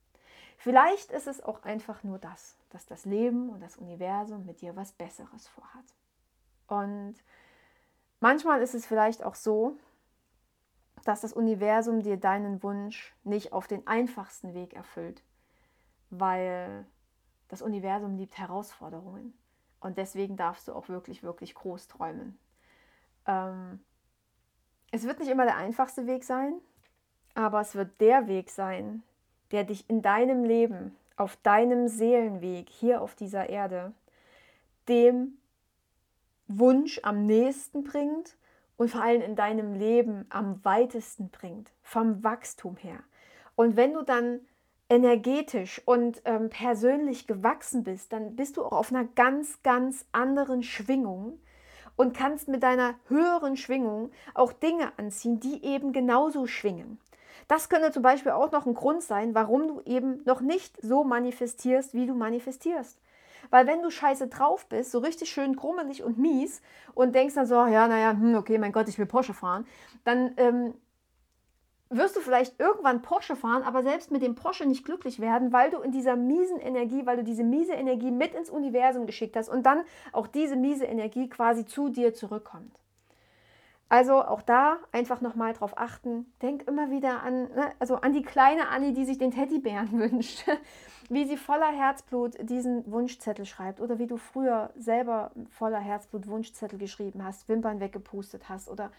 Vielleicht 0.59 1.11
ist 1.11 1.27
es 1.27 1.43
auch 1.43 1.63
einfach 1.63 2.03
nur 2.03 2.19
das, 2.19 2.59
dass 2.69 2.85
das 2.87 3.07
Leben 3.07 3.49
und 3.49 3.61
das 3.61 3.77
Universum 3.77 4.45
mit 4.45 4.61
dir 4.61 4.77
was 4.77 4.93
Besseres 4.93 5.49
vorhat. 5.49 5.95
Und 6.67 7.15
manchmal 8.21 8.61
ist 8.61 8.75
es 8.75 8.85
vielleicht 8.85 9.25
auch 9.25 9.35
so, 9.35 9.77
dass 11.05 11.23
das 11.23 11.33
Universum 11.33 12.03
dir 12.03 12.19
deinen 12.19 12.63
Wunsch 12.63 13.15
nicht 13.25 13.53
auf 13.53 13.67
den 13.69 13.87
einfachsten 13.87 14.53
Weg 14.53 14.75
erfüllt, 14.75 15.23
weil 16.11 16.85
das 17.49 17.63
Universum 17.63 18.17
liebt 18.17 18.37
Herausforderungen. 18.37 19.33
Und 19.81 19.97
deswegen 19.97 20.37
darfst 20.37 20.69
du 20.69 20.75
auch 20.75 20.89
wirklich, 20.89 21.23
wirklich 21.23 21.55
groß 21.55 21.89
träumen. 21.89 22.39
Ähm, 23.27 23.81
es 24.91 25.05
wird 25.05 25.21
nicht 25.21 25.31
immer 25.31 25.45
der 25.45 25.57
einfachste 25.57 26.07
Weg 26.07 26.25
sein, 26.25 26.61
aber 27.35 27.61
es 27.61 27.75
wird 27.75 28.01
der 28.01 28.29
Weg 28.29 28.51
sein, 28.51 29.03
der 29.51 29.65
dich 29.65 29.89
in 29.89 30.03
deinem 30.03 30.45
Leben, 30.45 30.97
auf 31.17 31.37
deinem 31.37 31.89
Seelenweg 31.89 32.69
hier 32.69 33.03
auf 33.03 33.15
dieser 33.15 33.49
Erde, 33.49 33.93
dem 34.89 35.39
Wunsch 36.49 37.01
am 37.03 37.27
nächsten 37.27 37.85
bringt 37.85 38.37
und 38.77 38.91
vor 38.91 39.03
allem 39.03 39.23
in 39.23 39.37
deinem 39.37 39.75
Leben 39.75 40.27
am 40.31 40.65
weitesten 40.65 41.29
bringt, 41.29 41.71
vom 41.83 42.25
Wachstum 42.25 42.77
her. 42.77 43.01
Und 43.55 43.77
wenn 43.77 43.93
du 43.93 44.03
dann 44.03 44.41
energetisch 44.89 45.81
und 45.85 46.21
ähm, 46.25 46.51
persönlich 46.51 47.27
gewachsen 47.27 47.85
bist, 47.85 48.13
dann 48.13 48.35
bist 48.35 48.57
du 48.57 48.65
auch 48.65 48.73
auf 48.73 48.91
einer 48.93 49.05
ganz, 49.05 49.63
ganz 49.63 50.05
anderen 50.13 50.63
Schwingung 50.63 51.39
und 51.95 52.17
kannst 52.17 52.49
mit 52.49 52.63
deiner 52.63 52.95
höheren 53.09 53.57
Schwingung 53.57 54.11
auch 54.35 54.53
Dinge 54.53 54.93
anziehen, 54.99 55.39
die 55.39 55.65
eben 55.65 55.93
genauso 55.93 56.47
schwingen. 56.47 56.99
Das 57.51 57.69
könnte 57.69 57.91
zum 57.91 58.05
Beispiel 58.05 58.31
auch 58.31 58.53
noch 58.53 58.65
ein 58.65 58.75
Grund 58.75 59.03
sein, 59.03 59.35
warum 59.35 59.67
du 59.67 59.83
eben 59.85 60.23
noch 60.25 60.41
nicht 60.41 60.81
so 60.83 61.03
manifestierst, 61.03 61.95
wie 61.95 62.07
du 62.07 62.15
manifestierst. 62.15 63.01
Weil 63.51 63.67
wenn 63.67 63.83
du 63.83 63.91
scheiße 63.91 64.29
drauf 64.29 64.67
bist, 64.67 64.93
so 64.93 65.01
richtig 65.01 65.31
schön 65.31 65.57
krummelig 65.57 66.05
und 66.05 66.17
mies 66.17 66.63
und 66.95 67.13
denkst 67.13 67.35
dann 67.35 67.47
so, 67.47 67.57
ja, 67.67 67.89
naja, 67.89 68.13
hm, 68.13 68.37
okay, 68.37 68.57
mein 68.57 68.71
Gott, 68.71 68.89
ich 68.89 69.01
will 69.01 69.07
Porsche 69.07 69.35
fahren, 69.35 69.67
dann 70.05 70.33
ähm, 70.37 70.75
wirst 71.89 72.15
du 72.15 72.21
vielleicht 72.21 72.61
irgendwann 72.61 73.03
Porsche 73.03 73.35
fahren, 73.35 73.65
aber 73.65 73.83
selbst 73.83 74.13
mit 74.13 74.23
dem 74.23 74.37
Porsche 74.37 74.65
nicht 74.65 74.85
glücklich 74.85 75.19
werden, 75.19 75.53
weil 75.53 75.73
du 75.73 75.81
in 75.81 75.91
dieser 75.91 76.15
miesen 76.15 76.61
Energie, 76.61 77.05
weil 77.05 77.17
du 77.17 77.25
diese 77.25 77.43
miese 77.43 77.73
Energie 77.73 78.13
mit 78.13 78.33
ins 78.33 78.49
Universum 78.49 79.07
geschickt 79.07 79.35
hast 79.35 79.49
und 79.49 79.67
dann 79.67 79.83
auch 80.13 80.29
diese 80.29 80.55
miese 80.55 80.85
Energie 80.85 81.29
quasi 81.29 81.67
zu 81.67 81.89
dir 81.89 82.15
zurückkommt. 82.15 82.79
Also 83.91 84.25
auch 84.25 84.43
da 84.43 84.79
einfach 84.93 85.21
nochmal 85.21 85.53
drauf 85.53 85.77
achten. 85.77 86.33
Denk 86.43 86.63
immer 86.69 86.93
wieder 86.93 87.25
an, 87.25 87.53
ne, 87.53 87.73
also 87.81 87.97
an 87.97 88.13
die 88.13 88.23
kleine 88.23 88.69
Annie, 88.69 88.93
die 88.93 89.05
sich 89.05 89.19
den 89.19 89.33
Teddybären 89.33 89.93
wünscht. 89.99 90.47
Wie 91.09 91.25
sie 91.27 91.37
voller 91.37 91.73
Herzblut 91.73 92.37
diesen 92.49 92.89
Wunschzettel 92.91 93.45
schreibt 93.45 93.81
oder 93.81 93.99
wie 93.99 94.07
du 94.07 94.17
früher 94.17 94.71
selber 94.77 95.33
voller 95.51 95.81
Herzblut 95.81 96.29
Wunschzettel 96.29 96.79
geschrieben 96.79 97.25
hast, 97.25 97.49
Wimpern 97.49 97.81
weggepustet 97.81 98.49
hast 98.49 98.69
oder 98.69 98.93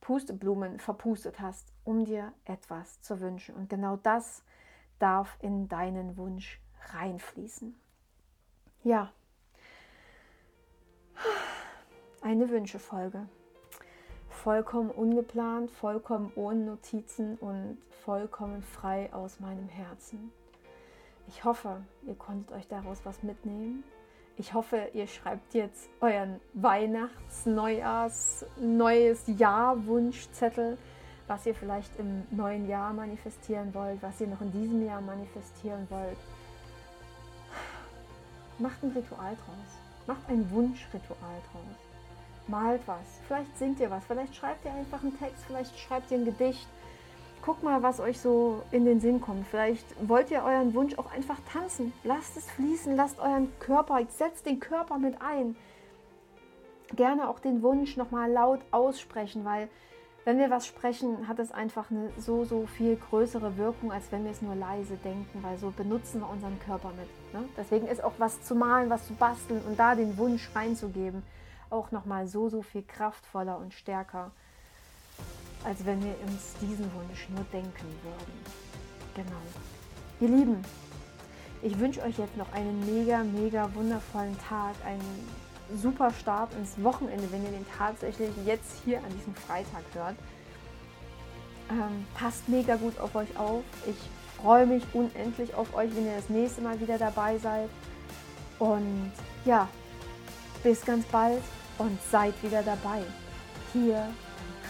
Pusteblumen 0.00 0.78
verpustet 0.78 1.40
hast, 1.40 1.70
um 1.84 2.06
dir 2.06 2.32
etwas 2.46 3.02
zu 3.02 3.20
wünschen. 3.20 3.54
Und 3.54 3.68
genau 3.68 3.96
das 3.96 4.42
darf 4.98 5.36
in 5.40 5.68
deinen 5.68 6.16
Wunsch 6.16 6.58
reinfließen. 6.94 7.78
Ja. 8.82 9.12
Eine 12.22 12.48
Wünschefolge 12.48 13.28
vollkommen 14.42 14.90
ungeplant, 14.90 15.70
vollkommen 15.70 16.32
ohne 16.34 16.64
Notizen 16.64 17.36
und 17.38 17.78
vollkommen 18.04 18.62
frei 18.62 19.12
aus 19.12 19.40
meinem 19.40 19.68
Herzen. 19.68 20.32
Ich 21.26 21.44
hoffe, 21.44 21.82
ihr 22.06 22.14
konntet 22.14 22.56
euch 22.56 22.66
daraus 22.68 23.00
was 23.04 23.22
mitnehmen. 23.22 23.84
Ich 24.36 24.54
hoffe, 24.54 24.88
ihr 24.94 25.06
schreibt 25.06 25.54
jetzt 25.54 25.90
euren 26.00 26.40
Weihnachts-, 26.54 27.46
Neujahrs-, 27.46 28.46
neues 28.56 29.24
Jahr-Wunschzettel 29.26 30.78
was 31.28 31.44
ihr 31.46 31.54
vielleicht 31.54 31.96
im 31.98 32.26
neuen 32.30 32.68
Jahr 32.68 32.92
manifestieren 32.92 33.72
wollt, 33.74 34.02
was 34.02 34.20
ihr 34.20 34.26
noch 34.26 34.40
in 34.40 34.50
diesem 34.50 34.84
Jahr 34.84 35.00
manifestieren 35.00 35.86
wollt. 35.90 36.16
Macht 38.58 38.82
ein 38.82 38.90
Ritual 38.90 39.36
draus. 39.36 40.06
Macht 40.06 40.28
ein 40.28 40.50
Wunschritual 40.50 41.36
draus. 41.52 41.97
Malt 42.48 42.82
was. 42.86 43.20
Vielleicht 43.26 43.56
singt 43.58 43.80
ihr 43.80 43.90
was. 43.90 44.04
Vielleicht 44.06 44.34
schreibt 44.34 44.64
ihr 44.64 44.72
einfach 44.72 45.02
einen 45.02 45.18
Text. 45.18 45.44
Vielleicht 45.46 45.78
schreibt 45.78 46.10
ihr 46.10 46.18
ein 46.18 46.24
Gedicht. 46.24 46.66
Guckt 47.42 47.62
mal, 47.62 47.82
was 47.82 48.00
euch 48.00 48.20
so 48.20 48.62
in 48.72 48.84
den 48.84 49.00
Sinn 49.00 49.20
kommt. 49.20 49.46
Vielleicht 49.46 49.86
wollt 50.08 50.30
ihr 50.30 50.42
euren 50.42 50.74
Wunsch 50.74 50.98
auch 50.98 51.10
einfach 51.12 51.38
tanzen. 51.52 51.92
Lasst 52.04 52.36
es 52.36 52.50
fließen. 52.50 52.96
Lasst 52.96 53.18
euren 53.20 53.52
Körper, 53.60 54.00
setzt 54.08 54.46
den 54.46 54.60
Körper 54.60 54.98
mit 54.98 55.20
ein. 55.22 55.56
Gerne 56.94 57.28
auch 57.28 57.38
den 57.38 57.62
Wunsch 57.62 57.96
nochmal 57.96 58.30
laut 58.30 58.60
aussprechen, 58.70 59.44
weil 59.44 59.68
wenn 60.28 60.38
wir 60.38 60.50
was 60.50 60.66
sprechen, 60.66 61.26
hat 61.26 61.38
es 61.38 61.52
einfach 61.52 61.90
eine 61.90 62.10
so, 62.18 62.44
so 62.44 62.66
viel 62.66 62.96
größere 62.96 63.56
Wirkung, 63.56 63.90
als 63.92 64.12
wenn 64.12 64.24
wir 64.24 64.30
es 64.30 64.42
nur 64.42 64.54
leise 64.54 64.96
denken, 64.96 65.42
weil 65.42 65.56
so 65.56 65.70
benutzen 65.70 66.20
wir 66.20 66.28
unseren 66.28 66.60
Körper 66.60 66.90
mit. 66.90 67.08
Ne? 67.32 67.48
Deswegen 67.56 67.86
ist 67.86 68.04
auch 68.04 68.12
was 68.18 68.42
zu 68.42 68.54
malen, 68.54 68.90
was 68.90 69.06
zu 69.06 69.14
basteln 69.14 69.62
und 69.66 69.78
da 69.78 69.94
den 69.94 70.18
Wunsch 70.18 70.50
reinzugeben, 70.54 71.22
auch 71.70 71.90
nochmal 71.90 72.26
so, 72.26 72.48
so 72.48 72.62
viel 72.62 72.82
kraftvoller 72.82 73.58
und 73.58 73.74
stärker, 73.74 74.30
als 75.64 75.84
wenn 75.84 76.02
wir 76.02 76.14
uns 76.26 76.54
diesen 76.60 76.92
Wunsch 76.94 77.28
nur 77.30 77.44
denken 77.52 77.86
würden. 78.02 78.68
Genau. 79.14 79.42
Ihr 80.20 80.28
Lieben, 80.28 80.64
ich 81.62 81.78
wünsche 81.78 82.02
euch 82.02 82.18
jetzt 82.18 82.36
noch 82.36 82.52
einen 82.52 82.80
mega, 82.86 83.24
mega 83.24 83.72
wundervollen 83.74 84.36
Tag, 84.48 84.74
einen 84.84 85.28
super 85.76 86.10
Start 86.12 86.54
ins 86.54 86.82
Wochenende, 86.82 87.30
wenn 87.32 87.44
ihr 87.44 87.50
den 87.50 87.66
tatsächlich 87.76 88.30
jetzt 88.46 88.82
hier 88.84 88.98
an 88.98 89.10
diesem 89.16 89.34
Freitag 89.34 89.82
hört. 89.92 90.16
Ähm, 91.70 92.06
passt 92.14 92.48
mega 92.48 92.76
gut 92.76 92.98
auf 92.98 93.14
euch 93.14 93.36
auf. 93.36 93.62
Ich 93.86 93.96
freue 94.40 94.66
mich 94.66 94.82
unendlich 94.92 95.54
auf 95.54 95.74
euch, 95.74 95.94
wenn 95.94 96.06
ihr 96.06 96.16
das 96.16 96.28
nächste 96.30 96.62
Mal 96.62 96.80
wieder 96.80 96.96
dabei 96.96 97.38
seid. 97.38 97.68
Und 98.58 99.12
ja, 99.44 99.68
bis 100.68 100.84
ganz 100.84 101.06
bald 101.06 101.40
und 101.78 101.98
seid 102.12 102.34
wieder 102.42 102.62
dabei. 102.62 103.02
Hier 103.72 104.06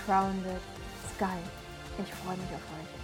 Crowned 0.07 0.45
Sky. 1.17 1.39
Ich 2.01 2.15
freue 2.15 2.37
mich 2.37 2.51
auf 2.55 2.63
euch. 2.79 2.98